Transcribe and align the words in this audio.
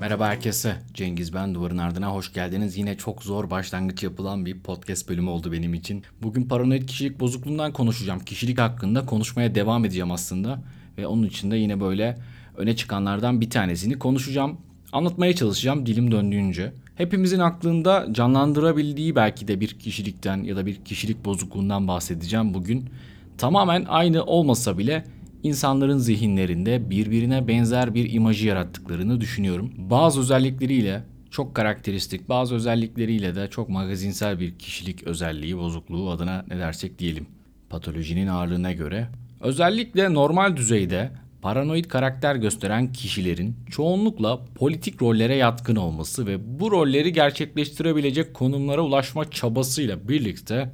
Merhaba 0.00 0.28
herkese. 0.28 0.76
Cengiz 0.94 1.34
ben 1.34 1.54
Duvarın 1.54 1.78
Ardına 1.78 2.08
hoş 2.14 2.32
geldiniz. 2.32 2.76
Yine 2.76 2.96
çok 2.96 3.22
zor 3.22 3.50
başlangıç 3.50 4.02
yapılan 4.02 4.46
bir 4.46 4.60
podcast 4.60 5.08
bölümü 5.08 5.30
oldu 5.30 5.52
benim 5.52 5.74
için. 5.74 6.04
Bugün 6.22 6.48
paranoid 6.48 6.88
kişilik 6.88 7.20
bozukluğundan 7.20 7.72
konuşacağım. 7.72 8.20
Kişilik 8.20 8.58
hakkında 8.58 9.06
konuşmaya 9.06 9.54
devam 9.54 9.84
edeceğim 9.84 10.10
aslında. 10.10 10.62
Ve 10.98 11.06
onun 11.06 11.22
için 11.22 11.50
de 11.50 11.56
yine 11.56 11.80
böyle 11.80 12.18
öne 12.56 12.76
çıkanlardan 12.76 13.40
bir 13.40 13.50
tanesini 13.50 13.98
konuşacağım. 13.98 14.58
Anlatmaya 14.92 15.34
çalışacağım 15.34 15.86
dilim 15.86 16.10
döndüğünce. 16.10 16.72
Hepimizin 16.94 17.38
aklında 17.38 18.08
canlandırabildiği 18.12 19.16
belki 19.16 19.48
de 19.48 19.60
bir 19.60 19.68
kişilikten 19.68 20.42
ya 20.42 20.56
da 20.56 20.66
bir 20.66 20.84
kişilik 20.84 21.24
bozukluğundan 21.24 21.88
bahsedeceğim 21.88 22.54
bugün. 22.54 22.90
Tamamen 23.38 23.84
aynı 23.88 24.24
olmasa 24.24 24.78
bile 24.78 25.04
insanların 25.42 25.98
zihinlerinde 25.98 26.90
birbirine 26.90 27.48
benzer 27.48 27.94
bir 27.94 28.12
imajı 28.12 28.46
yarattıklarını 28.46 29.20
düşünüyorum. 29.20 29.72
Bazı 29.76 30.20
özellikleriyle 30.20 31.02
çok 31.30 31.54
karakteristik, 31.54 32.28
bazı 32.28 32.54
özellikleriyle 32.54 33.34
de 33.34 33.50
çok 33.50 33.68
magazinsel 33.68 34.40
bir 34.40 34.58
kişilik 34.58 35.02
özelliği 35.02 35.58
bozukluğu 35.58 36.10
adına 36.10 36.44
ne 36.48 36.58
dersek 36.58 36.98
diyelim. 36.98 37.26
Patolojinin 37.70 38.26
ağırlığına 38.26 38.72
göre. 38.72 39.08
Özellikle 39.40 40.14
normal 40.14 40.56
düzeyde 40.56 41.10
paranoid 41.42 41.84
karakter 41.84 42.36
gösteren 42.36 42.92
kişilerin 42.92 43.56
çoğunlukla 43.70 44.40
politik 44.54 45.02
rollere 45.02 45.36
yatkın 45.36 45.76
olması 45.76 46.26
ve 46.26 46.60
bu 46.60 46.70
rolleri 46.70 47.12
gerçekleştirebilecek 47.12 48.34
konumlara 48.34 48.80
ulaşma 48.80 49.30
çabasıyla 49.30 50.08
birlikte 50.08 50.72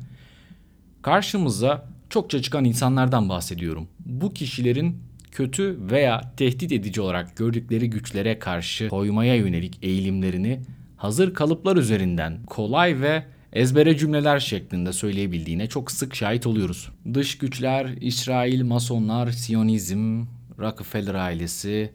karşımıza 1.02 1.84
çokça 2.10 2.42
çıkan 2.42 2.64
insanlardan 2.64 3.28
bahsediyorum. 3.28 3.88
Bu 4.06 4.34
kişilerin 4.34 5.02
kötü 5.30 5.78
veya 5.90 6.32
tehdit 6.36 6.72
edici 6.72 7.00
olarak 7.00 7.36
gördükleri 7.36 7.90
güçlere 7.90 8.38
karşı 8.38 8.88
koymaya 8.88 9.34
yönelik 9.34 9.78
eğilimlerini 9.82 10.60
hazır 10.96 11.34
kalıplar 11.34 11.76
üzerinden 11.76 12.42
kolay 12.46 13.00
ve 13.00 13.24
ezbere 13.52 13.98
cümleler 13.98 14.40
şeklinde 14.40 14.92
söyleyebildiğine 14.92 15.66
çok 15.66 15.90
sık 15.90 16.14
şahit 16.14 16.46
oluyoruz. 16.46 16.88
Dış 17.14 17.38
güçler, 17.38 17.86
İsrail, 18.00 18.64
Masonlar, 18.64 19.30
Siyonizm, 19.30 20.24
Rockefeller 20.58 21.14
ailesi, 21.14 21.92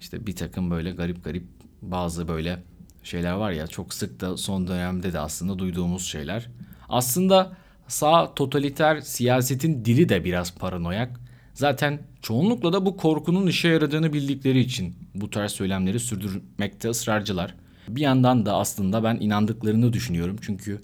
işte 0.00 0.26
bir 0.26 0.36
takım 0.36 0.70
böyle 0.70 0.90
garip 0.90 1.24
garip 1.24 1.44
bazı 1.82 2.28
böyle 2.28 2.62
şeyler 3.02 3.32
var 3.32 3.50
ya 3.50 3.66
çok 3.66 3.94
sık 3.94 4.20
da 4.20 4.36
son 4.36 4.66
dönemde 4.66 5.12
de 5.12 5.18
aslında 5.18 5.58
duyduğumuz 5.58 6.06
şeyler. 6.06 6.48
Aslında 6.88 7.56
Sağ 7.88 8.34
totaliter 8.34 9.00
siyasetin 9.00 9.84
dili 9.84 10.08
de 10.08 10.24
biraz 10.24 10.54
paranoyak. 10.54 11.20
Zaten 11.54 11.98
çoğunlukla 12.22 12.72
da 12.72 12.86
bu 12.86 12.96
korkunun 12.96 13.46
işe 13.46 13.68
yaradığını 13.68 14.12
bildikleri 14.12 14.60
için 14.60 14.94
bu 15.14 15.30
tarz 15.30 15.52
söylemleri 15.52 16.00
sürdürmekte 16.00 16.88
ısrarcılar. 16.88 17.54
Bir 17.88 18.00
yandan 18.00 18.46
da 18.46 18.54
aslında 18.56 19.04
ben 19.04 19.16
inandıklarını 19.20 19.92
düşünüyorum. 19.92 20.36
Çünkü 20.40 20.80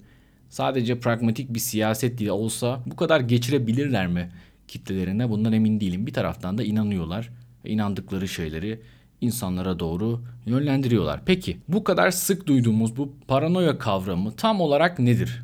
sadece 0.49 0.99
pragmatik 0.99 1.53
bir 1.53 1.59
siyaset 1.59 2.17
dili 2.17 2.31
olsa 2.31 2.83
bu 2.85 2.95
kadar 2.95 3.19
geçirebilirler 3.19 4.07
mi 4.07 4.31
kitlelerine 4.67 5.29
bundan 5.29 5.53
emin 5.53 5.79
değilim. 5.79 6.07
Bir 6.07 6.13
taraftan 6.13 6.57
da 6.57 6.63
inanıyorlar 6.63 7.29
inandıkları 7.65 8.27
şeyleri 8.27 8.81
insanlara 9.21 9.79
doğru 9.79 10.21
yönlendiriyorlar. 10.45 11.21
Peki 11.25 11.57
bu 11.67 11.83
kadar 11.83 12.11
sık 12.11 12.47
duyduğumuz 12.47 12.97
bu 12.97 13.13
paranoya 13.27 13.77
kavramı 13.77 14.31
tam 14.35 14.61
olarak 14.61 14.99
nedir? 14.99 15.43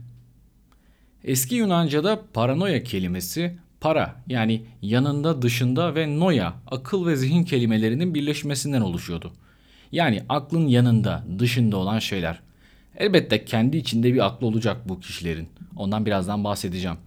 Eski 1.24 1.56
Yunanca'da 1.56 2.22
paranoya 2.34 2.84
kelimesi 2.84 3.58
para 3.82 4.16
yani 4.28 4.62
yanında 4.82 5.42
dışında 5.42 5.96
ve 5.96 6.20
noya 6.20 6.54
akıl 6.72 7.06
ve 7.06 7.16
zihin 7.16 7.44
kelimelerinin 7.44 8.14
birleşmesinden 8.14 8.82
oluşuyordu. 8.82 9.32
Yani 9.92 10.24
aklın 10.30 10.68
yanında 10.68 11.24
dışında 11.40 11.78
olan 11.78 12.00
şeyler. 12.00 12.40
Elbette 12.98 13.46
kendi 13.46 13.78
içinde 13.78 14.14
bir 14.14 14.26
aklı 14.26 14.48
olacak 14.48 14.78
bu 14.90 15.00
kişilerin. 15.00 15.48
Ondan 15.76 16.06
birazdan 16.06 16.44
bahsedeceğim. 16.44 16.98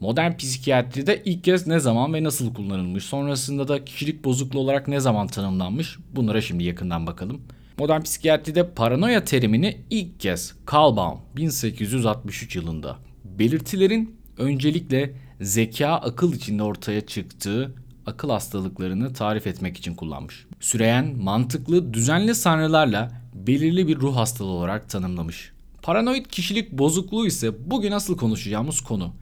Modern 0.00 0.36
psikiyatride 0.36 1.22
ilk 1.24 1.44
kez 1.44 1.66
ne 1.66 1.80
zaman 1.80 2.14
ve 2.14 2.24
nasıl 2.24 2.54
kullanılmış, 2.54 3.04
sonrasında 3.04 3.68
da 3.68 3.84
kişilik 3.84 4.24
bozukluğu 4.24 4.58
olarak 4.58 4.88
ne 4.88 5.00
zaman 5.00 5.26
tanımlanmış 5.26 5.98
bunlara 6.14 6.40
şimdi 6.40 6.64
yakından 6.64 7.06
bakalım. 7.06 7.40
Modern 7.78 8.00
psikiyatride 8.00 8.70
paranoya 8.70 9.24
terimini 9.24 9.76
ilk 9.90 10.20
kez 10.20 10.54
Carl 10.72 10.96
Baum 10.96 11.20
1863 11.36 12.56
yılında 12.56 12.96
belirtilerin 13.24 14.16
öncelikle 14.38 15.14
zeka 15.42 15.88
akıl 15.88 16.32
içinde 16.32 16.62
ortaya 16.62 17.06
çıktığı 17.06 17.74
akıl 18.06 18.30
hastalıklarını 18.30 19.12
tarif 19.12 19.46
etmek 19.46 19.76
için 19.76 19.94
kullanmış. 19.94 20.46
Süreyen, 20.60 21.16
mantıklı, 21.18 21.94
düzenli 21.94 22.34
sanrılarla 22.34 23.12
belirli 23.34 23.88
bir 23.88 23.96
ruh 23.96 24.16
hastalığı 24.16 24.50
olarak 24.50 24.88
tanımlamış. 24.88 25.52
Paranoid 25.82 26.26
kişilik 26.26 26.72
bozukluğu 26.72 27.26
ise 27.26 27.70
bugün 27.70 27.92
asıl 27.92 28.16
konuşacağımız 28.16 28.80
konu. 28.80 29.14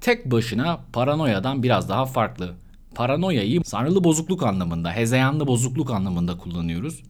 Tek 0.00 0.30
başına 0.30 0.80
paranoyadan 0.92 1.62
biraz 1.62 1.88
daha 1.88 2.06
farklı. 2.06 2.54
Paranoyayı 2.94 3.64
sanrılı 3.64 4.04
bozukluk 4.04 4.42
anlamında, 4.42 4.92
hezeyanlı 4.92 5.46
bozukluk 5.46 5.90
anlamında 5.90 6.38
kullanıyoruz. 6.38 7.02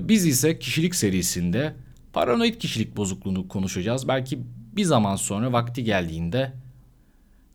Biz 0.00 0.26
ise 0.26 0.58
kişilik 0.58 0.94
serisinde 0.94 1.74
paranoid 2.12 2.54
kişilik 2.54 2.96
bozukluğunu 2.96 3.48
konuşacağız. 3.48 4.08
Belki 4.08 4.38
bir 4.76 4.84
zaman 4.84 5.16
sonra 5.16 5.52
vakti 5.52 5.84
geldiğinde 5.84 6.52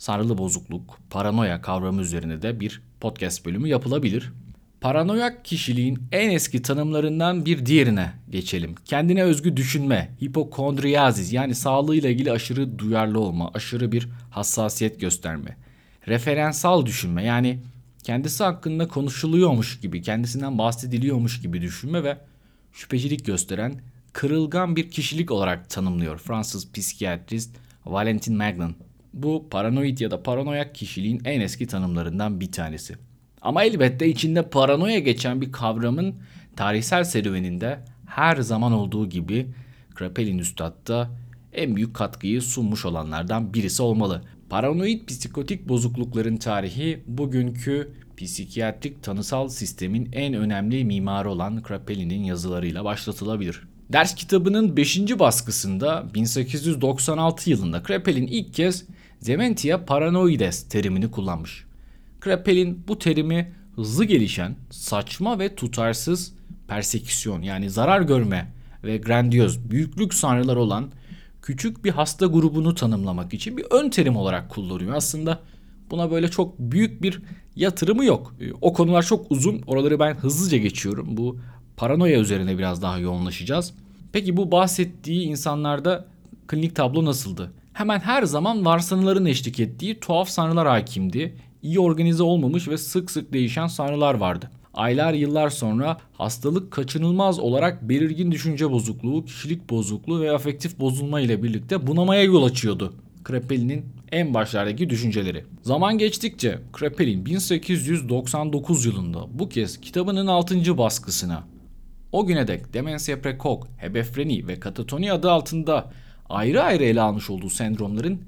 sarılı 0.04 0.38
bozukluk, 0.38 1.00
paranoya 1.10 1.62
kavramı 1.62 2.02
üzerine 2.02 2.42
de 2.42 2.60
bir 2.60 2.82
podcast 3.00 3.46
bölümü 3.46 3.70
yapılabilir. 3.70 4.32
Paranoyak 4.82 5.46
kişiliğin 5.46 6.00
en 6.12 6.30
eski 6.30 6.62
tanımlarından 6.62 7.46
bir 7.46 7.66
diğerine 7.66 8.14
geçelim. 8.30 8.76
Kendine 8.86 9.24
özgü 9.24 9.58
düşünme, 9.58 10.10
hipokondriyazis 10.22 11.34
yani 11.34 11.56
sağlığıyla 11.56 12.10
ilgili 12.10 12.32
aşırı 12.32 12.80
duyarlı 12.80 13.20
olma, 13.20 13.52
aşırı 13.54 13.92
bir 13.92 14.10
hassasiyet 14.32 15.00
gösterme. 15.00 15.58
Referansal 16.08 16.86
düşünme 16.86 17.24
yani 17.24 17.60
kendisi 18.04 18.44
hakkında 18.44 18.88
konuşuluyormuş 18.88 19.80
gibi, 19.80 20.02
kendisinden 20.02 20.58
bahsediliyormuş 20.58 21.42
gibi 21.42 21.62
düşünme 21.62 22.04
ve 22.04 22.18
şüphecilik 22.74 23.26
gösteren 23.26 23.82
kırılgan 24.14 24.76
bir 24.76 24.92
kişilik 24.92 25.32
olarak 25.32 25.70
tanımlıyor 25.70 26.18
Fransız 26.18 26.72
psikiyatrist 26.72 27.56
Valentin 27.86 28.38
Magnan. 28.38 28.76
Bu 29.14 29.48
paranoid 29.52 30.00
ya 30.00 30.12
da 30.12 30.24
paranoyak 30.24 30.76
kişiliğin 30.76 31.22
en 31.26 31.42
eski 31.42 31.68
tanımlarından 31.68 32.40
bir 32.40 32.52
tanesi. 32.52 32.96
Ama 33.42 33.64
elbette 33.64 34.08
içinde 34.08 34.50
paranoya 34.50 35.00
geçen 35.00 35.42
bir 35.42 35.52
kavramın 35.52 36.16
tarihsel 36.56 37.04
serüveninde 37.04 37.80
her 38.06 38.38
zaman 38.38 38.72
olduğu 38.72 39.10
gibi 39.10 39.48
Krapelin 39.96 40.38
Üstad 40.38 40.88
da 40.88 41.10
en 41.54 41.76
büyük 41.76 41.94
katkıyı 41.96 42.42
sunmuş 42.42 42.86
olanlardan 42.86 43.54
birisi 43.54 43.84
olmalı. 43.84 44.22
Paranoid 44.50 45.06
psikotik 45.08 45.70
bozuklukların 45.70 46.38
tarihi 46.38 47.04
bugünkü 47.08 47.94
psikiyatrik 48.18 49.04
tanısal 49.04 49.48
sistemin 49.48 50.10
en 50.14 50.34
önemli 50.34 50.86
mimarı 50.86 51.30
olan 51.30 51.64
Krapelin'in 51.64 52.24
yazılarıyla 52.24 52.86
başlatılabilir. 52.86 53.62
Ders 53.90 54.16
kitabının 54.16 54.78
5. 54.78 55.20
baskısında 55.20 56.06
1896 56.14 57.50
yılında 57.50 57.84
Krapelin 57.84 58.28
ilk 58.28 58.54
kez 58.54 58.86
Dementia 59.26 59.86
paranoides 59.86 60.64
terimini 60.64 61.12
kullanmış. 61.12 61.66
Krapelin 62.20 62.84
bu 62.88 63.00
terimi 63.00 63.54
hızlı 63.76 64.06
gelişen, 64.06 64.56
saçma 64.70 65.40
ve 65.40 65.56
tutarsız 65.56 66.34
perseküsyon 66.68 67.42
yani 67.42 67.70
zarar 67.70 68.02
görme 68.02 68.54
ve 68.84 68.98
grandiyoz 68.98 69.70
büyüklük 69.72 70.14
sanrılar 70.14 70.56
olan 70.56 70.92
küçük 71.42 71.86
bir 71.86 71.90
hasta 71.90 72.26
grubunu 72.26 72.76
tanımlamak 72.76 73.34
için 73.34 73.58
bir 73.58 73.66
ön 73.72 73.90
terim 73.90 74.16
olarak 74.16 74.50
kullanıyor. 74.50 74.94
Aslında 74.96 75.40
buna 75.92 76.12
böyle 76.12 76.32
çok 76.32 76.60
büyük 76.60 77.02
bir 77.02 77.22
yatırımı 77.56 78.06
yok. 78.06 78.36
O 78.62 78.74
konular 78.74 79.04
çok 79.04 79.32
uzun. 79.32 79.62
Oraları 79.68 80.00
ben 80.00 80.16
hızlıca 80.16 80.58
geçiyorum. 80.58 81.18
Bu 81.18 81.38
paranoya 81.78 82.20
üzerine 82.20 82.58
biraz 82.58 82.82
daha 82.82 83.00
yoğunlaşacağız. 83.00 83.74
Peki 84.12 84.38
bu 84.38 84.52
bahsettiği 84.52 85.28
insanlarda 85.28 86.06
klinik 86.48 86.76
tablo 86.76 87.06
nasıldı? 87.06 87.52
Hemen 87.74 88.00
her 88.00 88.24
zaman 88.24 88.66
varsınların 88.66 89.26
eşlik 89.26 89.60
ettiği 89.60 90.00
tuhaf 90.00 90.30
sanrılar 90.30 90.68
hakimdi. 90.68 91.36
İyi 91.62 91.80
organize 91.80 92.24
olmamış 92.24 92.68
ve 92.68 92.78
sık 92.78 93.12
sık 93.12 93.34
değişen 93.34 93.68
sanrılar 93.68 94.14
vardı. 94.14 94.52
Aylar 94.74 95.14
yıllar 95.14 95.50
sonra 95.50 95.98
hastalık 96.14 96.72
kaçınılmaz 96.72 97.40
olarak 97.40 97.90
belirgin 97.90 98.32
düşünce 98.32 98.72
bozukluğu, 98.72 99.26
kişilik 99.26 99.70
bozukluğu 99.70 100.22
ve 100.22 100.32
afektif 100.32 100.80
bozulma 100.80 101.22
ile 101.22 101.44
birlikte 101.44 101.88
bunamaya 101.88 102.24
yol 102.24 102.44
açıyordu. 102.44 102.94
Krapeli'nin 103.24 103.86
en 104.12 104.34
başlardaki 104.34 104.90
düşünceleri. 104.90 105.44
Zaman 105.62 105.98
geçtikçe 105.98 106.60
Krapelin 106.74 107.26
1899 107.26 108.86
yılında 108.86 109.40
bu 109.40 109.50
kez 109.50 109.82
kitabının 109.82 110.28
6. 110.28 110.78
baskısına 110.78 111.44
o 112.12 112.26
güne 112.26 112.48
dek 112.48 112.74
demensiya 112.74 113.22
prekok, 113.22 113.68
hebefreni 113.78 114.48
ve 114.48 114.60
katatoni 114.60 115.12
adı 115.12 115.32
altında 115.32 115.92
ayrı 116.34 116.64
ayrı 116.64 116.84
ele 116.84 117.02
almış 117.02 117.30
olduğu 117.30 117.50
sendromların 117.50 118.22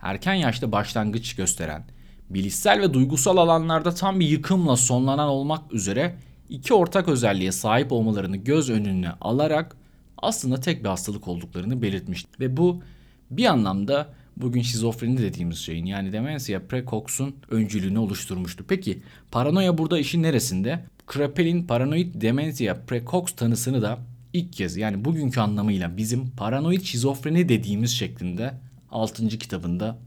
erken 0.00 0.34
yaşta 0.34 0.72
başlangıç 0.72 1.36
gösteren, 1.36 1.84
bilişsel 2.30 2.80
ve 2.80 2.94
duygusal 2.94 3.36
alanlarda 3.36 3.94
tam 3.94 4.20
bir 4.20 4.26
yıkımla 4.26 4.76
sonlanan 4.76 5.28
olmak 5.28 5.72
üzere 5.72 6.14
iki 6.48 6.74
ortak 6.74 7.08
özelliğe 7.08 7.52
sahip 7.52 7.92
olmalarını 7.92 8.36
göz 8.36 8.70
önüne 8.70 9.10
alarak 9.20 9.76
aslında 10.18 10.60
tek 10.60 10.84
bir 10.84 10.88
hastalık 10.88 11.28
olduklarını 11.28 11.82
belirtmiş. 11.82 12.26
Ve 12.40 12.56
bu 12.56 12.82
bir 13.30 13.44
anlamda 13.44 14.08
bugün 14.36 14.62
şizofreni 14.62 15.18
dediğimiz 15.18 15.58
şeyin 15.58 15.86
yani 15.86 16.12
demensia 16.12 16.60
precox'un 16.60 17.36
öncülüğünü 17.50 17.98
oluşturmuştu. 17.98 18.64
Peki 18.68 19.02
paranoya 19.30 19.78
burada 19.78 19.98
işin 19.98 20.22
neresinde? 20.22 20.84
Krapel'in 21.06 21.66
paranoid 21.66 22.20
dementia 22.20 22.74
precox 22.86 23.32
tanısını 23.32 23.82
da 23.82 23.98
ilk 24.32 24.52
kez 24.52 24.76
yani 24.76 25.04
bugünkü 25.04 25.40
anlamıyla 25.40 25.96
bizim 25.96 26.30
paranoid 26.30 26.82
şizofreni 26.82 27.48
dediğimiz 27.48 27.90
şeklinde 27.90 28.54
6. 28.90 29.28
kitabında 29.28 29.98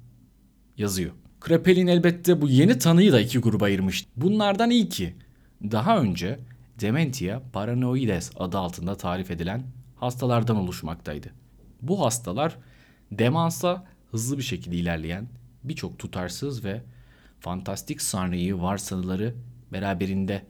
yazıyor. 0.77 1.11
Krapel'in 1.39 1.87
elbette 1.87 2.41
bu 2.41 2.49
yeni 2.49 2.77
tanıyı 2.77 3.11
da 3.11 3.21
iki 3.21 3.39
gruba 3.39 3.65
ayırmış. 3.65 4.05
Bunlardan 4.17 4.69
ilki 4.69 5.15
daha 5.63 5.99
önce 5.99 6.39
dementia 6.81 7.41
paranoides 7.53 8.31
adı 8.35 8.57
altında 8.57 8.97
tarif 8.97 9.31
edilen 9.31 9.63
hastalardan 9.95 10.55
oluşmaktaydı. 10.55 11.27
Bu 11.81 12.05
hastalar 12.05 12.57
demansa 13.11 13.85
hızlı 14.11 14.37
bir 14.37 14.43
şekilde 14.43 14.75
ilerleyen 14.75 15.27
birçok 15.63 15.99
tutarsız 15.99 16.65
ve 16.65 16.81
fantastik 17.39 18.01
sanrıyı 18.01 18.61
varsayıları 18.61 19.35
beraberinde 19.73 20.45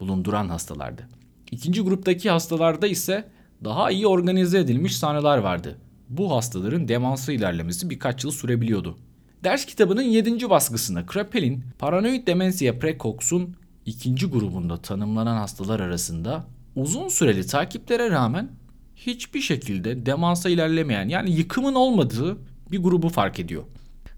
bulunduran 0.00 0.48
hastalardı. 0.48 1.19
İkinci 1.50 1.80
gruptaki 1.80 2.30
hastalarda 2.30 2.86
ise 2.86 3.28
daha 3.64 3.90
iyi 3.90 4.06
organize 4.06 4.58
edilmiş 4.58 4.96
sanrılar 4.96 5.38
vardı. 5.38 5.78
Bu 6.08 6.32
hastaların 6.32 6.88
demansa 6.88 7.32
ilerlemesi 7.32 7.90
birkaç 7.90 8.24
yıl 8.24 8.30
sürebiliyordu. 8.30 8.98
Ders 9.44 9.64
kitabının 9.64 10.02
7. 10.02 10.50
baskısında 10.50 11.06
Krapel'in 11.06 11.64
paranoid 11.78 12.26
demensia 12.26 12.78
precox'un 12.78 13.56
ikinci 13.86 14.26
grubunda 14.26 14.76
tanımlanan 14.76 15.36
hastalar 15.36 15.80
arasında 15.80 16.44
uzun 16.76 17.08
süreli 17.08 17.46
takiplere 17.46 18.10
rağmen 18.10 18.50
hiçbir 18.96 19.40
şekilde 19.40 20.06
demansa 20.06 20.50
ilerlemeyen 20.50 21.08
yani 21.08 21.30
yıkımın 21.30 21.74
olmadığı 21.74 22.38
bir 22.72 22.78
grubu 22.78 23.08
fark 23.08 23.40
ediyor. 23.40 23.62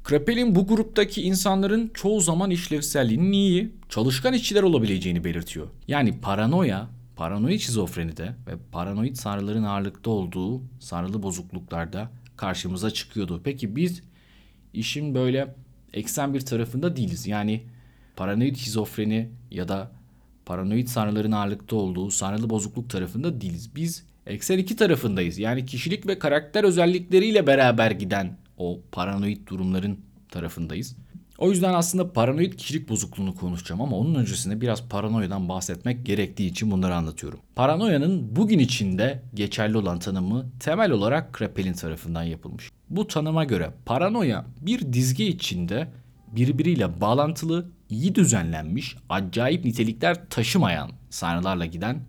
Krapel'in 0.05 0.55
bu 0.55 0.67
gruptaki 0.67 1.23
insanların 1.23 1.91
çoğu 1.95 2.21
zaman 2.21 2.51
işlevselliğinin 2.51 3.33
iyi, 3.33 3.73
çalışkan 3.89 4.33
işçiler 4.33 4.63
olabileceğini 4.63 5.25
belirtiyor. 5.25 5.67
Yani 5.89 6.21
paranoya, 6.21 6.89
paranoid 7.17 7.61
şizofrenide 7.61 8.35
ve 8.47 8.53
paranoid 8.73 9.17
sanrıların 9.17 9.63
ağırlıkta 9.63 10.11
olduğu 10.11 10.63
sanrılı 10.81 11.23
bozukluklarda 11.23 12.11
karşımıza 12.37 12.91
çıkıyordu. 12.91 13.41
Peki 13.45 13.77
biz 13.77 14.03
işin 14.73 15.15
böyle 15.15 15.55
eksen 15.93 16.35
bir 16.35 16.41
tarafında 16.41 16.97
değiliz. 16.97 17.27
Yani 17.27 17.63
paranoid 18.17 18.57
şizofreni 18.57 19.31
ya 19.51 19.69
da 19.69 19.93
paranoid 20.47 20.89
sanrıların 20.89 21.33
ağırlıkta 21.33 21.77
olduğu 21.77 22.11
sanrılı 22.11 22.51
bozukluk 22.51 22.91
tarafında 22.91 23.41
değiliz. 23.41 23.77
Biz 23.77 24.07
eksen 24.27 24.59
iki 24.59 24.77
tarafındayız. 24.77 25.39
Yani 25.39 25.67
kişilik 25.67 26.07
ve 26.07 26.19
karakter 26.19 26.65
özellikleriyle 26.65 27.47
beraber 27.47 27.91
giden 27.91 28.39
o 28.57 28.81
paranoid 28.93 29.47
durumların 29.47 30.01
tarafındayız. 30.31 30.97
O 31.43 31.51
yüzden 31.51 31.75
aslında 31.75 32.13
paranoid 32.13 32.53
kişilik 32.53 32.89
bozukluğunu 32.89 33.35
konuşacağım 33.35 33.81
ama 33.81 33.97
onun 33.97 34.15
öncesinde 34.15 34.61
biraz 34.61 34.89
paranoyadan 34.89 35.49
bahsetmek 35.49 36.07
gerektiği 36.07 36.51
için 36.51 36.71
bunları 36.71 36.95
anlatıyorum. 36.95 37.41
Paranoyanın 37.57 38.37
bugün 38.37 38.59
içinde 38.59 39.23
geçerli 39.35 39.77
olan 39.77 39.99
tanımı 39.99 40.47
temel 40.61 40.91
olarak 40.91 41.33
Krapel'in 41.33 41.73
tarafından 41.73 42.23
yapılmış. 42.23 42.71
Bu 42.91 43.07
tanıma 43.07 43.45
göre 43.45 43.71
paranoya 43.87 44.45
bir 44.61 44.93
dizge 44.93 45.27
içinde 45.27 45.89
birbiriyle 46.33 47.01
bağlantılı, 47.01 47.67
iyi 47.89 48.15
düzenlenmiş, 48.15 48.97
acayip 49.09 49.65
nitelikler 49.65 50.29
taşımayan 50.31 50.91
sanrılarla 51.11 51.67
giden, 51.67 52.01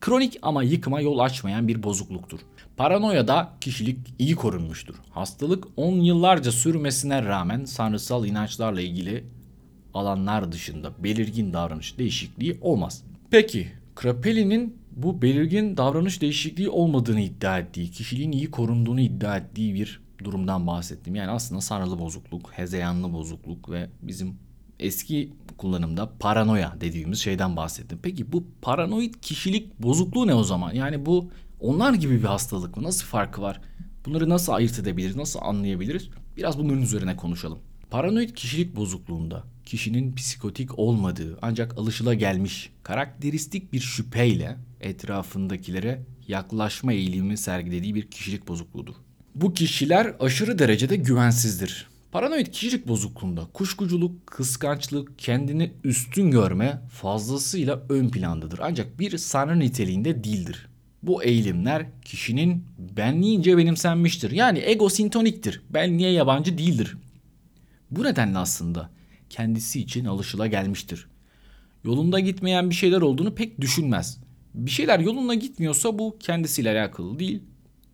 kronik 0.00 0.38
ama 0.42 0.62
yıkıma 0.62 1.00
yol 1.00 1.18
açmayan 1.18 1.68
bir 1.68 1.82
bozukluktur. 1.82 2.40
Paranoyada 2.76 3.52
kişilik 3.60 3.98
iyi 4.18 4.34
korunmuştur. 4.34 4.94
Hastalık 5.10 5.64
10 5.76 6.00
yıllarca 6.00 6.52
sürmesine 6.52 7.24
rağmen 7.24 7.64
sanrısal 7.64 8.26
inançlarla 8.26 8.80
ilgili 8.80 9.24
alanlar 9.94 10.52
dışında 10.52 10.92
belirgin 10.98 11.52
davranış 11.52 11.98
değişikliği 11.98 12.58
olmaz. 12.60 13.04
Peki 13.30 13.68
Krapeli'nin 13.94 14.78
bu 14.90 15.22
belirgin 15.22 15.76
davranış 15.76 16.20
değişikliği 16.20 16.68
olmadığını 16.68 17.20
iddia 17.20 17.58
ettiği, 17.58 17.90
kişiliğin 17.90 18.32
iyi 18.32 18.50
korunduğunu 18.50 19.00
iddia 19.00 19.36
ettiği 19.36 19.74
bir 19.74 20.00
durumdan 20.24 20.66
bahsettim. 20.66 21.14
Yani 21.14 21.30
aslında 21.30 21.60
sanrılı 21.60 21.98
bozukluk, 21.98 22.50
hezeyanlı 22.52 23.12
bozukluk 23.12 23.70
ve 23.70 23.90
bizim 24.02 24.34
eski 24.80 25.32
kullanımda 25.58 26.10
paranoya 26.18 26.74
dediğimiz 26.80 27.18
şeyden 27.18 27.56
bahsettim. 27.56 27.98
Peki 28.02 28.32
bu 28.32 28.44
paranoid 28.62 29.14
kişilik 29.22 29.82
bozukluğu 29.82 30.26
ne 30.26 30.34
o 30.34 30.44
zaman? 30.44 30.72
Yani 30.72 31.06
bu 31.06 31.30
onlar 31.60 31.94
gibi 31.94 32.18
bir 32.18 32.24
hastalık 32.24 32.76
mı? 32.76 32.82
Nasıl 32.82 33.06
farkı 33.06 33.42
var? 33.42 33.60
Bunları 34.06 34.28
nasıl 34.28 34.52
ayırt 34.52 34.78
edebiliriz? 34.78 35.16
Nasıl 35.16 35.40
anlayabiliriz? 35.42 36.08
Biraz 36.36 36.58
bunların 36.58 36.82
üzerine 36.82 37.16
konuşalım. 37.16 37.58
Paranoid 37.90 38.30
kişilik 38.30 38.76
bozukluğunda 38.76 39.44
kişinin 39.64 40.14
psikotik 40.14 40.78
olmadığı 40.78 41.38
ancak 41.42 41.78
alışıla 41.78 42.14
gelmiş 42.14 42.70
karakteristik 42.82 43.72
bir 43.72 43.80
şüpheyle 43.80 44.56
etrafındakilere 44.80 46.02
yaklaşma 46.28 46.92
eğilimi 46.92 47.36
sergilediği 47.36 47.94
bir 47.94 48.10
kişilik 48.10 48.48
bozukluğudur. 48.48 48.94
Bu 49.34 49.54
kişiler 49.54 50.14
aşırı 50.20 50.58
derecede 50.58 50.96
güvensizdir. 50.96 51.86
Paranoid 52.12 52.46
kişilik 52.46 52.88
bozukluğunda 52.88 53.46
kuşkuculuk, 53.52 54.26
kıskançlık, 54.26 55.18
kendini 55.18 55.72
üstün 55.84 56.30
görme 56.30 56.82
fazlasıyla 56.92 57.82
ön 57.88 58.08
plandadır. 58.08 58.60
Ancak 58.62 58.98
bir 58.98 59.18
sanrı 59.18 59.58
niteliğinde 59.58 60.24
değildir. 60.24 60.68
Bu 61.06 61.22
eğilimler 61.22 61.86
kişinin 62.04 62.64
benliğince 62.78 63.56
benimsenmiştir. 63.56 64.30
Yani 64.30 64.58
egosintoniktir. 64.58 65.62
Benliğe 65.70 66.10
yabancı 66.10 66.58
değildir. 66.58 66.96
Bu 67.90 68.04
nedenle 68.04 68.38
aslında 68.38 68.90
kendisi 69.30 69.80
için 69.80 70.04
alışıla 70.04 70.46
gelmiştir. 70.46 71.06
Yolunda 71.84 72.20
gitmeyen 72.20 72.70
bir 72.70 72.74
şeyler 72.74 73.00
olduğunu 73.00 73.34
pek 73.34 73.60
düşünmez. 73.60 74.18
Bir 74.54 74.70
şeyler 74.70 75.00
yoluna 75.00 75.34
gitmiyorsa 75.34 75.98
bu 75.98 76.16
kendisiyle 76.20 76.70
alakalı 76.70 77.18
değil, 77.18 77.42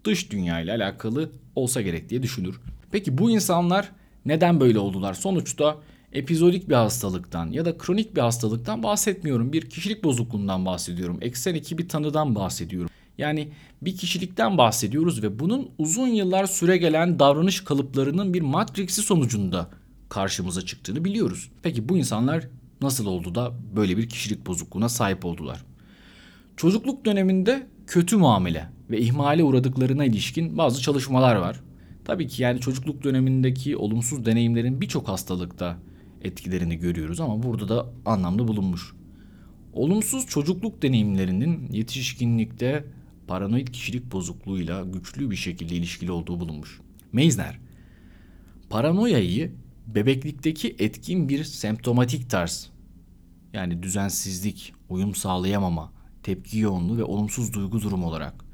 dış 0.05 0.31
dünya 0.31 0.61
ile 0.61 0.73
alakalı 0.73 1.33
olsa 1.57 1.81
gerek 1.81 2.11
diye 2.11 2.23
düşünür. 2.23 2.61
Peki 2.93 3.19
bu 3.19 3.31
insanlar 3.31 3.93
neden 4.25 4.61
böyle 4.61 4.79
oldular? 4.79 5.15
Sonuçta 5.15 5.77
epizodik 6.13 6.69
bir 6.69 6.75
hastalıktan 6.75 7.51
ya 7.51 7.65
da 7.65 7.79
kronik 7.79 8.17
bir 8.17 8.21
hastalıktan 8.21 8.83
bahsetmiyorum. 8.83 9.53
Bir 9.53 9.71
kişilik 9.71 10.05
bozukluğundan 10.05 10.67
bahsediyorum. 10.67 11.19
Eksen 11.21 11.55
2 11.55 11.79
bir 11.79 11.89
tanıdan 11.89 12.35
bahsediyorum. 12.35 12.91
Yani 13.19 13.49
bir 13.83 13.97
kişilikten 13.97 14.59
bahsediyoruz 14.59 15.23
ve 15.23 15.39
bunun 15.39 15.71
uzun 15.79 16.09
yıllar 16.09 16.47
süre 16.47 16.77
gelen 16.77 17.19
davranış 17.19 17.65
kalıplarının 17.65 18.35
bir 18.35 18.43
matriksi 18.43 19.03
sonucunda 19.03 19.71
karşımıza 20.09 20.63
çıktığını 20.63 21.05
biliyoruz. 21.05 21.51
Peki 21.63 21.89
bu 21.89 21.97
insanlar 21.97 22.49
nasıl 22.81 23.07
oldu 23.07 23.35
da 23.35 23.53
böyle 23.77 23.97
bir 23.97 24.09
kişilik 24.09 24.47
bozukluğuna 24.47 24.89
sahip 24.89 25.25
oldular? 25.25 25.65
Çocukluk 26.57 27.05
döneminde 27.05 27.67
kötü 27.87 28.17
muamele 28.17 28.69
ve 28.91 28.99
ihmale 28.99 29.45
uğradıklarına 29.45 30.05
ilişkin 30.05 30.59
bazı 30.59 30.83
çalışmalar 30.83 31.37
var. 31.37 31.61
Tabii 32.05 32.29
ki 32.29 32.43
yani 32.43 32.61
çocukluk 32.61 33.05
dönemindeki 33.05 33.77
olumsuz 33.77 34.27
deneyimlerin 34.27 34.81
birçok 34.81 35.09
hastalıkta 35.09 35.79
etkilerini 36.23 36.77
görüyoruz 36.77 37.21
ama 37.21 37.43
burada 37.43 37.69
da 37.69 37.87
anlamda 38.07 38.49
bulunmuş. 38.49 38.93
Olumsuz 39.73 40.27
çocukluk 40.27 40.83
deneyimlerinin 40.83 41.69
yetişkinlikte 41.73 42.85
paranoid 43.33 43.69
kişilik 43.69 44.13
bozukluğuyla 44.13 44.85
güçlü 44.85 45.31
bir 45.31 45.37
şekilde 45.37 45.75
ilişkili 45.75 46.13
olduğu 46.13 46.41
bulunmuş. 46.41 46.81
Meisner, 47.13 47.59
paranoyayı 48.71 49.53
bebeklikteki 49.87 50.77
etkin 50.79 51.29
bir 51.29 51.45
semptomatik 51.45 52.31
tarz 52.31 52.71
yani 53.53 53.83
düzensizlik, 53.83 54.73
uyum 54.89 55.15
sağlayamama, 55.15 55.93
tepki 56.23 56.59
yoğunluğu 56.59 56.99
ve 56.99 57.05
olumsuz 57.05 57.53
duygu 57.53 57.81
durumu 57.81 58.07
olarak 58.07 58.45